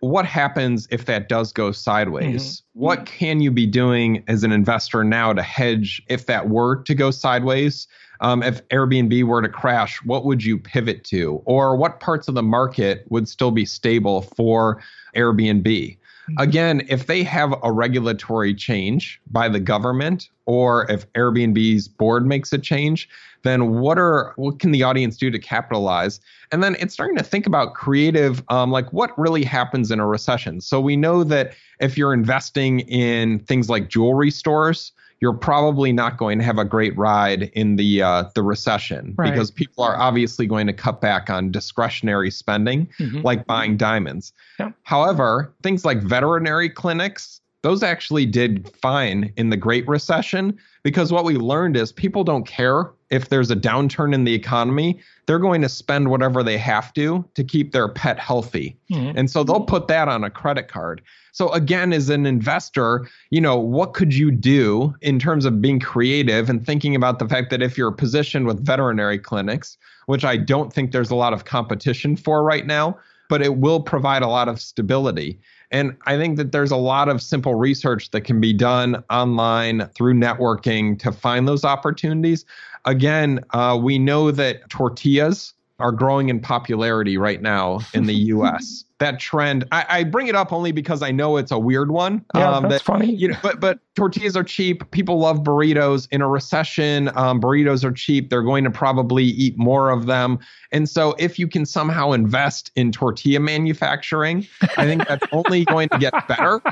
what 0.08 0.26
happens 0.26 0.86
if 0.90 1.06
that 1.06 1.28
does 1.28 1.52
go 1.52 1.72
sideways? 1.72 2.60
Mm-hmm. 2.60 2.80
What 2.80 3.06
can 3.06 3.40
you 3.40 3.50
be 3.50 3.66
doing 3.66 4.24
as 4.28 4.44
an 4.44 4.52
investor 4.52 5.04
now 5.04 5.32
to 5.32 5.42
hedge 5.42 6.02
if 6.08 6.26
that 6.26 6.48
were 6.48 6.82
to 6.82 6.94
go 6.94 7.10
sideways? 7.10 7.86
Um, 8.20 8.42
if 8.42 8.66
Airbnb 8.68 9.24
were 9.24 9.42
to 9.42 9.48
crash, 9.48 10.00
what 10.04 10.24
would 10.24 10.44
you 10.44 10.58
pivot 10.58 11.04
to? 11.04 11.42
Or 11.44 11.76
what 11.76 12.00
parts 12.00 12.28
of 12.28 12.34
the 12.34 12.42
market 12.42 13.04
would 13.08 13.28
still 13.28 13.50
be 13.50 13.64
stable 13.64 14.22
for 14.22 14.82
Airbnb? 15.16 15.98
Mm-hmm. 16.30 16.42
Again, 16.42 16.86
if 16.88 17.06
they 17.06 17.22
have 17.22 17.54
a 17.62 17.70
regulatory 17.70 18.54
change 18.54 19.20
by 19.30 19.48
the 19.48 19.60
government 19.60 20.30
or 20.46 20.90
if 20.90 21.10
Airbnb's 21.12 21.88
board 21.88 22.26
makes 22.26 22.52
a 22.52 22.58
change, 22.58 23.08
then 23.42 23.78
what 23.78 23.98
are 23.98 24.32
what 24.36 24.58
can 24.58 24.70
the 24.70 24.82
audience 24.82 25.16
do 25.16 25.30
to 25.30 25.38
capitalize? 25.38 26.20
And 26.50 26.62
then 26.62 26.76
it's 26.80 26.94
starting 26.94 27.16
to 27.16 27.22
think 27.22 27.46
about 27.46 27.74
creative, 27.74 28.42
um, 28.48 28.70
like 28.70 28.90
what 28.92 29.16
really 29.18 29.44
happens 29.44 29.90
in 29.90 30.00
a 30.00 30.06
recession. 30.06 30.60
So 30.60 30.80
we 30.80 30.96
know 30.96 31.24
that 31.24 31.52
if 31.80 31.98
you're 31.98 32.14
investing 32.14 32.80
in 32.80 33.40
things 33.40 33.68
like 33.68 33.88
jewelry 33.88 34.30
stores, 34.30 34.92
you're 35.24 35.32
probably 35.32 35.90
not 35.90 36.18
going 36.18 36.36
to 36.38 36.44
have 36.44 36.58
a 36.58 36.66
great 36.66 36.94
ride 36.98 37.44
in 37.54 37.76
the 37.76 38.02
uh, 38.02 38.24
the 38.34 38.42
recession 38.42 39.14
right. 39.16 39.32
because 39.32 39.50
people 39.50 39.82
are 39.82 39.96
obviously 39.96 40.44
going 40.46 40.66
to 40.66 40.72
cut 40.74 41.00
back 41.00 41.30
on 41.30 41.50
discretionary 41.50 42.30
spending, 42.30 42.86
mm-hmm. 43.00 43.22
like 43.22 43.46
buying 43.46 43.78
diamonds. 43.78 44.34
Yeah. 44.60 44.72
However, 44.82 45.54
things 45.62 45.82
like 45.82 46.02
veterinary 46.02 46.68
clinics 46.68 47.40
those 47.62 47.82
actually 47.82 48.26
did 48.26 48.68
fine 48.82 49.32
in 49.38 49.48
the 49.48 49.56
Great 49.56 49.88
Recession 49.88 50.58
because 50.82 51.10
what 51.10 51.24
we 51.24 51.36
learned 51.36 51.78
is 51.78 51.90
people 51.92 52.22
don't 52.22 52.46
care 52.46 52.90
if 53.14 53.28
there's 53.28 53.50
a 53.50 53.56
downturn 53.56 54.12
in 54.12 54.24
the 54.24 54.34
economy. 54.34 55.00
They're 55.26 55.38
going 55.38 55.62
to 55.62 55.68
spend 55.68 56.10
whatever 56.10 56.42
they 56.42 56.58
have 56.58 56.92
to 56.94 57.24
to 57.34 57.44
keep 57.44 57.72
their 57.72 57.88
pet 57.88 58.18
healthy. 58.18 58.76
Mm-hmm. 58.90 59.16
And 59.16 59.30
so 59.30 59.44
they'll 59.44 59.60
put 59.60 59.86
that 59.88 60.08
on 60.08 60.24
a 60.24 60.30
credit 60.30 60.68
card. 60.68 61.00
So 61.32 61.50
again, 61.52 61.92
as 61.92 62.10
an 62.10 62.26
investor, 62.26 63.08
you 63.30 63.40
know, 63.40 63.56
what 63.56 63.94
could 63.94 64.12
you 64.12 64.30
do 64.30 64.94
in 65.00 65.18
terms 65.18 65.44
of 65.44 65.62
being 65.62 65.80
creative 65.80 66.50
and 66.50 66.64
thinking 66.64 66.94
about 66.94 67.20
the 67.20 67.28
fact 67.28 67.50
that 67.50 67.62
if 67.62 67.78
you're 67.78 67.92
positioned 67.92 68.46
with 68.46 68.64
veterinary 68.64 69.18
clinics, 69.18 69.78
which 70.06 70.24
I 70.24 70.36
don't 70.36 70.72
think 70.72 70.92
there's 70.92 71.10
a 71.10 71.16
lot 71.16 71.32
of 71.32 71.44
competition 71.44 72.16
for 72.16 72.42
right 72.42 72.66
now, 72.66 72.98
but 73.28 73.40
it 73.40 73.56
will 73.56 73.80
provide 73.80 74.22
a 74.22 74.28
lot 74.28 74.48
of 74.48 74.60
stability. 74.60 75.40
And 75.70 75.96
I 76.06 76.16
think 76.16 76.36
that 76.36 76.52
there's 76.52 76.70
a 76.70 76.76
lot 76.76 77.08
of 77.08 77.22
simple 77.22 77.54
research 77.54 78.10
that 78.10 78.22
can 78.22 78.40
be 78.40 78.52
done 78.52 79.02
online 79.10 79.88
through 79.94 80.14
networking 80.14 80.98
to 81.00 81.12
find 81.12 81.48
those 81.48 81.64
opportunities. 81.64 82.44
Again, 82.84 83.40
uh, 83.50 83.78
we 83.80 83.98
know 83.98 84.30
that 84.30 84.68
tortillas 84.70 85.54
are 85.78 85.92
growing 85.92 86.28
in 86.28 86.40
popularity 86.40 87.16
right 87.18 87.42
now 87.42 87.80
in 87.94 88.04
the 88.04 88.14
US. 88.34 88.84
That 89.04 89.20
trend, 89.20 89.66
I, 89.70 89.86
I, 89.88 90.04
bring 90.04 90.28
it 90.28 90.34
up 90.34 90.50
only 90.52 90.72
because 90.72 91.02
I 91.02 91.10
know 91.10 91.36
it's 91.36 91.52
a 91.52 91.58
weird 91.58 91.90
one. 91.90 92.24
Yeah, 92.34 92.50
um, 92.50 92.62
that's 92.62 92.76
that, 92.76 92.82
funny. 92.82 93.14
You 93.14 93.28
know, 93.28 93.38
but 93.42 93.60
but 93.60 93.78
tortillas 93.94 94.34
are 94.34 94.42
cheap. 94.42 94.90
People 94.92 95.18
love 95.18 95.40
burritos. 95.40 96.08
In 96.10 96.22
a 96.22 96.28
recession, 96.28 97.10
um, 97.14 97.40
burritos 97.40 97.84
are 97.84 97.92
cheap. 97.92 98.30
They're 98.30 98.42
going 98.42 98.64
to 98.64 98.70
probably 98.70 99.24
eat 99.24 99.58
more 99.58 99.90
of 99.90 100.06
them. 100.06 100.38
And 100.72 100.88
so, 100.88 101.14
if 101.18 101.38
you 101.38 101.46
can 101.46 101.66
somehow 101.66 102.12
invest 102.12 102.70
in 102.76 102.92
tortilla 102.92 103.40
manufacturing, 103.40 104.46
I 104.76 104.86
think 104.86 105.06
that's 105.06 105.26
only 105.32 105.64
going 105.66 105.90
to 105.90 105.98
get 105.98 106.14
better. 106.26 106.62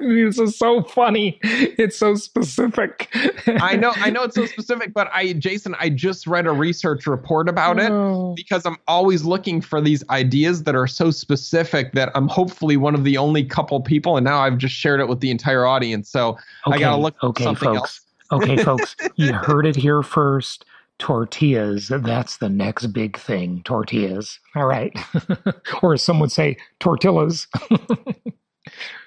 this 0.00 0.38
is 0.38 0.56
so 0.56 0.82
funny. 0.82 1.38
It's 1.42 1.98
so 1.98 2.14
specific. 2.14 3.10
I 3.46 3.76
know, 3.76 3.92
I 3.96 4.10
know 4.10 4.22
it's 4.22 4.36
so 4.36 4.46
specific, 4.46 4.94
but 4.94 5.10
I, 5.12 5.32
Jason, 5.34 5.74
I 5.80 5.90
just 5.90 6.26
read 6.26 6.46
a 6.46 6.52
research 6.52 7.06
report 7.06 7.48
about 7.48 7.78
it 7.78 7.90
oh. 7.90 8.34
because 8.36 8.64
I'm 8.64 8.76
always 8.86 9.24
looking 9.24 9.60
for 9.60 9.80
these 9.80 10.02
ideas 10.08 10.62
that 10.62 10.74
are 10.74 10.86
so 10.86 11.10
specific 11.10 11.63
that 11.72 12.10
I'm 12.14 12.28
hopefully 12.28 12.76
one 12.76 12.94
of 12.94 13.04
the 13.04 13.16
only 13.16 13.44
couple 13.44 13.80
people, 13.80 14.16
and 14.16 14.24
now 14.24 14.40
I've 14.40 14.58
just 14.58 14.74
shared 14.74 15.00
it 15.00 15.08
with 15.08 15.20
the 15.20 15.30
entire 15.30 15.66
audience. 15.66 16.08
So 16.08 16.30
okay, 16.66 16.76
I 16.76 16.78
gotta 16.78 17.00
look 17.00 17.14
okay, 17.22 17.44
something 17.44 17.74
folks. 17.74 18.00
else. 18.30 18.42
okay, 18.42 18.56
folks, 18.64 18.96
you 19.16 19.32
heard 19.32 19.66
it 19.66 19.76
here 19.76 20.02
first. 20.02 20.64
Tortillas, 20.98 21.88
that's 21.88 22.36
the 22.36 22.48
next 22.48 22.86
big 22.88 23.18
thing. 23.18 23.62
Tortillas. 23.64 24.38
All 24.54 24.66
right. 24.66 24.96
or 25.82 25.94
as 25.94 26.02
some 26.02 26.20
would 26.20 26.30
say, 26.30 26.56
tortillas. 26.78 27.48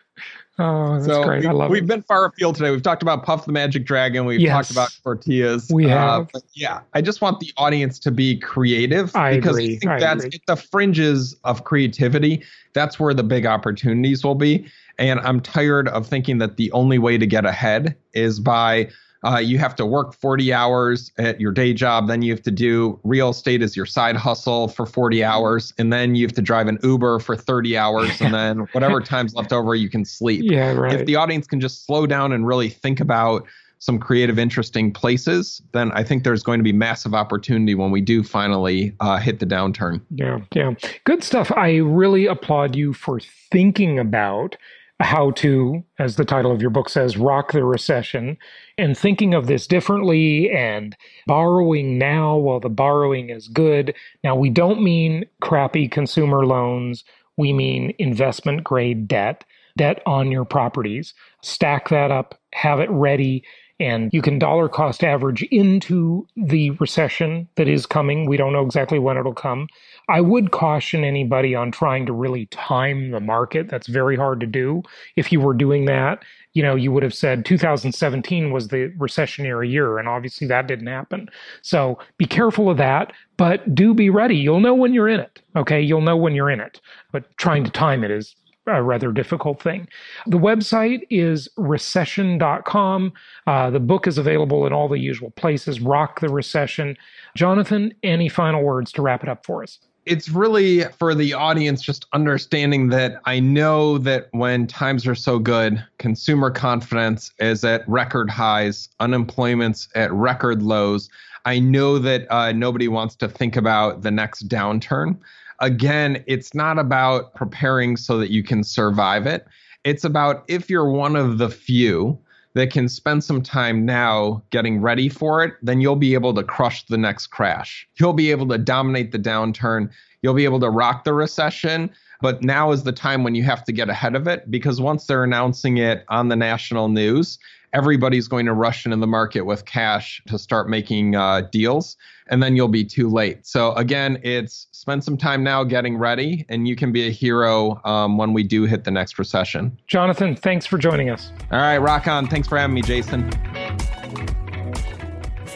Oh, 0.59 0.93
that's 0.93 1.05
so 1.05 1.23
great. 1.23 1.41
We, 1.41 1.47
I 1.47 1.51
love 1.51 1.69
we've 1.69 1.83
it. 1.83 1.87
been 1.87 2.01
far 2.01 2.25
afield 2.25 2.55
today. 2.55 2.71
We've 2.71 2.81
talked 2.81 3.03
about 3.03 3.23
Puff 3.23 3.45
the 3.45 3.51
Magic 3.51 3.85
Dragon. 3.85 4.25
We've 4.25 4.39
yes, 4.39 4.51
talked 4.51 4.71
about 4.71 4.97
tortillas. 5.03 5.69
We 5.71 5.85
uh, 5.85 5.89
have. 5.89 6.29
Uh, 6.33 6.39
yeah. 6.53 6.81
I 6.93 7.01
just 7.01 7.21
want 7.21 7.39
the 7.39 7.51
audience 7.57 7.99
to 7.99 8.11
be 8.11 8.39
creative 8.39 9.15
I 9.15 9.35
because 9.35 9.57
agree. 9.57 9.75
I 9.75 9.79
think 9.79 9.91
I 9.91 9.99
that's 9.99 10.25
agree. 10.25 10.41
the 10.47 10.55
fringes 10.55 11.35
of 11.43 11.63
creativity. 11.63 12.43
That's 12.73 12.99
where 12.99 13.13
the 13.13 13.23
big 13.23 13.45
opportunities 13.45 14.23
will 14.23 14.35
be. 14.35 14.67
And 14.97 15.19
I'm 15.19 15.41
tired 15.41 15.89
of 15.89 16.07
thinking 16.07 16.39
that 16.39 16.57
the 16.57 16.71
only 16.71 16.97
way 16.97 17.19
to 17.19 17.27
get 17.27 17.45
ahead 17.45 17.95
is 18.13 18.39
by 18.39 18.89
uh, 19.25 19.37
you 19.37 19.57
have 19.57 19.75
to 19.75 19.85
work 19.85 20.13
40 20.13 20.53
hours 20.53 21.11
at 21.17 21.41
your 21.41 21.51
day 21.51 21.73
job. 21.73 22.07
Then 22.07 22.21
you 22.21 22.31
have 22.31 22.43
to 22.43 22.51
do 22.51 22.99
real 23.03 23.29
estate 23.29 23.61
as 23.61 23.75
your 23.75 23.85
side 23.85 24.15
hustle 24.15 24.67
for 24.67 24.85
40 24.85 25.23
hours. 25.23 25.73
And 25.77 25.91
then 25.91 26.15
you 26.15 26.25
have 26.25 26.35
to 26.35 26.41
drive 26.41 26.67
an 26.67 26.77
Uber 26.83 27.19
for 27.19 27.35
30 27.35 27.77
hours. 27.77 28.21
And 28.21 28.33
then 28.33 28.59
whatever 28.73 29.01
time's 29.01 29.33
left 29.33 29.51
over, 29.51 29.75
you 29.75 29.89
can 29.89 30.05
sleep. 30.05 30.41
Yeah, 30.43 30.73
right. 30.73 30.93
If 30.93 31.05
the 31.05 31.15
audience 31.15 31.47
can 31.47 31.59
just 31.59 31.85
slow 31.85 32.05
down 32.05 32.31
and 32.31 32.45
really 32.45 32.69
think 32.69 32.99
about 32.99 33.45
some 33.79 33.99
creative, 33.99 34.39
interesting 34.39 34.91
places, 34.91 35.61
then 35.71 35.91
I 35.91 36.03
think 36.03 36.23
there's 36.23 36.43
going 36.43 36.59
to 36.59 36.63
be 36.63 36.73
massive 36.73 37.13
opportunity 37.13 37.75
when 37.75 37.91
we 37.91 38.01
do 38.01 38.23
finally 38.23 38.95
uh, 38.99 39.17
hit 39.17 39.39
the 39.39 39.45
downturn. 39.45 40.01
Yeah, 40.15 40.39
yeah. 40.53 40.73
Good 41.03 41.23
stuff. 41.23 41.51
I 41.55 41.75
really 41.75 42.25
applaud 42.25 42.75
you 42.75 42.93
for 42.93 43.19
thinking 43.51 43.99
about 43.99 44.57
how 44.99 45.31
to, 45.31 45.83
as 45.99 46.15
the 46.15 46.25
title 46.25 46.51
of 46.51 46.61
your 46.61 46.71
book 46.71 46.89
says, 46.89 47.17
rock 47.17 47.51
the 47.51 47.63
recession 47.63 48.37
and 48.77 48.97
thinking 48.97 49.33
of 49.33 49.47
this 49.47 49.67
differently 49.67 50.49
and 50.49 50.95
borrowing 51.27 51.97
now 51.97 52.35
while 52.35 52.59
the 52.59 52.69
borrowing 52.69 53.29
is 53.29 53.47
good. 53.47 53.93
Now, 54.23 54.35
we 54.35 54.49
don't 54.49 54.81
mean 54.81 55.25
crappy 55.41 55.87
consumer 55.87 56.45
loans, 56.45 57.03
we 57.37 57.53
mean 57.53 57.93
investment 57.99 58.63
grade 58.63 59.07
debt, 59.07 59.43
debt 59.77 60.01
on 60.07 60.31
your 60.31 60.45
properties. 60.45 61.13
Stack 61.43 61.89
that 61.89 62.09
up, 62.09 62.39
have 62.53 62.79
it 62.79 62.89
ready 62.89 63.43
and 63.79 64.11
you 64.11 64.21
can 64.21 64.39
dollar 64.39 64.67
cost 64.67 65.03
average 65.03 65.43
into 65.43 66.27
the 66.35 66.71
recession 66.71 67.47
that 67.55 67.67
is 67.67 67.85
coming. 67.85 68.25
We 68.25 68.37
don't 68.37 68.53
know 68.53 68.65
exactly 68.65 68.97
when 68.97 69.17
it'll 69.17 69.33
come. 69.33 69.67
I 70.09 70.21
would 70.21 70.51
caution 70.51 71.03
anybody 71.03 71.53
on 71.53 71.71
trying 71.71 72.05
to 72.05 72.13
really 72.13 72.45
time 72.47 73.11
the 73.11 73.19
market. 73.19 73.69
That's 73.69 73.87
very 73.87 74.15
hard 74.15 74.39
to 74.39 74.45
do. 74.45 74.83
If 75.15 75.31
you 75.31 75.41
were 75.41 75.53
doing 75.53 75.85
that, 75.85 76.23
you 76.53 76.63
know, 76.63 76.75
you 76.75 76.91
would 76.91 77.03
have 77.03 77.13
said 77.13 77.45
2017 77.45 78.51
was 78.51 78.69
the 78.69 78.89
recessionary 78.97 79.69
year, 79.69 79.99
and 79.99 80.07
obviously 80.07 80.47
that 80.47 80.67
didn't 80.67 80.87
happen. 80.87 81.29
So 81.61 81.99
be 82.17 82.25
careful 82.25 82.69
of 82.69 82.77
that, 82.77 83.11
but 83.35 83.75
do 83.75 83.93
be 83.93 84.09
ready. 84.09 84.35
You'll 84.35 84.61
know 84.61 84.73
when 84.73 84.93
you're 84.93 85.09
in 85.09 85.19
it. 85.19 85.41
Okay. 85.55 85.81
You'll 85.81 86.01
know 86.01 86.17
when 86.17 86.33
you're 86.33 86.49
in 86.49 86.61
it, 86.61 86.79
but 87.11 87.37
trying 87.37 87.63
to 87.65 87.71
time 87.71 88.03
it 88.03 88.11
is 88.11 88.35
a 88.65 88.83
rather 88.83 89.11
difficult 89.11 89.61
thing. 89.61 89.87
The 90.25 90.37
website 90.37 91.07
is 91.09 91.47
recession.com. 91.57 93.13
Uh, 93.45 93.69
the 93.69 93.79
book 93.79 94.07
is 94.07 94.17
available 94.17 94.67
in 94.67 94.73
all 94.73 94.89
the 94.89 94.99
usual 94.99 95.31
places. 95.31 95.79
Rock 95.79 96.19
the 96.19 96.29
Recession. 96.29 96.97
Jonathan, 97.35 97.93
any 98.03 98.29
final 98.29 98.63
words 98.63 98.91
to 98.93 99.01
wrap 99.01 99.23
it 99.23 99.29
up 99.29 99.45
for 99.45 99.63
us? 99.63 99.79
It's 100.07 100.29
really 100.29 100.83
for 100.85 101.13
the 101.13 101.33
audience 101.33 101.81
just 101.81 102.05
understanding 102.13 102.89
that 102.89 103.21
I 103.25 103.39
know 103.39 103.97
that 103.99 104.29
when 104.31 104.65
times 104.67 105.05
are 105.05 105.15
so 105.15 105.37
good, 105.37 105.83
consumer 105.99 106.49
confidence 106.49 107.31
is 107.39 107.63
at 107.63 107.87
record 107.87 108.29
highs, 108.29 108.89
unemployment's 108.99 109.89
at 109.95 110.11
record 110.13 110.61
lows. 110.61 111.09
I 111.45 111.59
know 111.59 111.99
that 111.99 112.25
uh, 112.31 112.51
nobody 112.51 112.87
wants 112.87 113.15
to 113.17 113.27
think 113.27 113.55
about 113.55 114.01
the 114.01 114.11
next 114.11 114.47
downturn 114.47 115.19
again, 115.59 116.23
it's 116.27 116.53
not 116.53 116.79
about 116.79 117.33
preparing 117.33 117.97
so 117.97 118.17
that 118.17 118.31
you 118.31 118.43
can 118.43 118.63
survive 118.63 119.25
it. 119.25 119.47
It's 119.83 120.03
about 120.03 120.43
if 120.47 120.69
you're 120.69 120.89
one 120.89 121.15
of 121.15 121.37
the 121.37 121.49
few 121.49 122.19
that 122.57 122.71
can 122.71 122.89
spend 122.89 123.23
some 123.23 123.43
time 123.43 123.85
now 123.85 124.41
getting 124.49 124.81
ready 124.81 125.09
for 125.09 125.43
it, 125.43 125.53
then 125.61 125.79
you'll 125.79 125.95
be 125.95 126.15
able 126.15 126.33
to 126.33 126.41
crush 126.41 126.83
the 126.87 126.97
next 126.97 127.27
crash. 127.27 127.87
You'll 127.99 128.13
be 128.13 128.31
able 128.31 128.47
to 128.47 128.57
dominate 128.57 129.11
the 129.11 129.19
downturn. 129.19 129.91
You'll 130.23 130.33
be 130.33 130.43
able 130.43 130.59
to 130.61 130.69
rock 130.71 131.03
the 131.03 131.13
recession. 131.13 131.91
But 132.19 132.41
now 132.41 132.71
is 132.71 132.81
the 132.81 132.91
time 132.91 133.23
when 133.23 133.35
you 133.35 133.43
have 133.43 133.63
to 133.65 133.71
get 133.71 133.89
ahead 133.89 134.15
of 134.15 134.27
it 134.27 134.49
because 134.49 134.81
once 134.81 135.05
they're 135.05 135.23
announcing 135.23 135.77
it 135.77 136.03
on 136.09 136.29
the 136.29 136.35
national 136.35 136.89
news, 136.89 137.37
everybody's 137.73 138.27
going 138.27 138.45
to 138.45 138.53
rush 138.53 138.85
into 138.85 138.97
the 138.97 139.07
market 139.07 139.41
with 139.41 139.65
cash 139.65 140.21
to 140.27 140.37
start 140.37 140.69
making 140.69 141.15
uh, 141.15 141.41
deals, 141.51 141.97
and 142.27 142.41
then 142.41 142.55
you'll 142.55 142.67
be 142.67 142.83
too 142.83 143.09
late. 143.09 143.45
So 143.45 143.73
again, 143.73 144.19
it's 144.23 144.67
spend 144.71 145.03
some 145.03 145.17
time 145.17 145.43
now 145.43 145.63
getting 145.63 145.97
ready, 145.97 146.45
and 146.49 146.67
you 146.67 146.75
can 146.75 146.91
be 146.91 147.07
a 147.07 147.11
hero 147.11 147.81
um, 147.85 148.17
when 148.17 148.33
we 148.33 148.43
do 148.43 148.63
hit 148.63 148.83
the 148.83 148.91
next 148.91 149.19
recession. 149.19 149.77
Jonathan, 149.87 150.35
thanks 150.35 150.65
for 150.65 150.77
joining 150.77 151.09
us. 151.09 151.31
All 151.51 151.59
right, 151.59 151.77
rock 151.77 152.07
on. 152.07 152.27
Thanks 152.27 152.47
for 152.47 152.57
having 152.57 152.73
me, 152.73 152.81
Jason. 152.81 153.29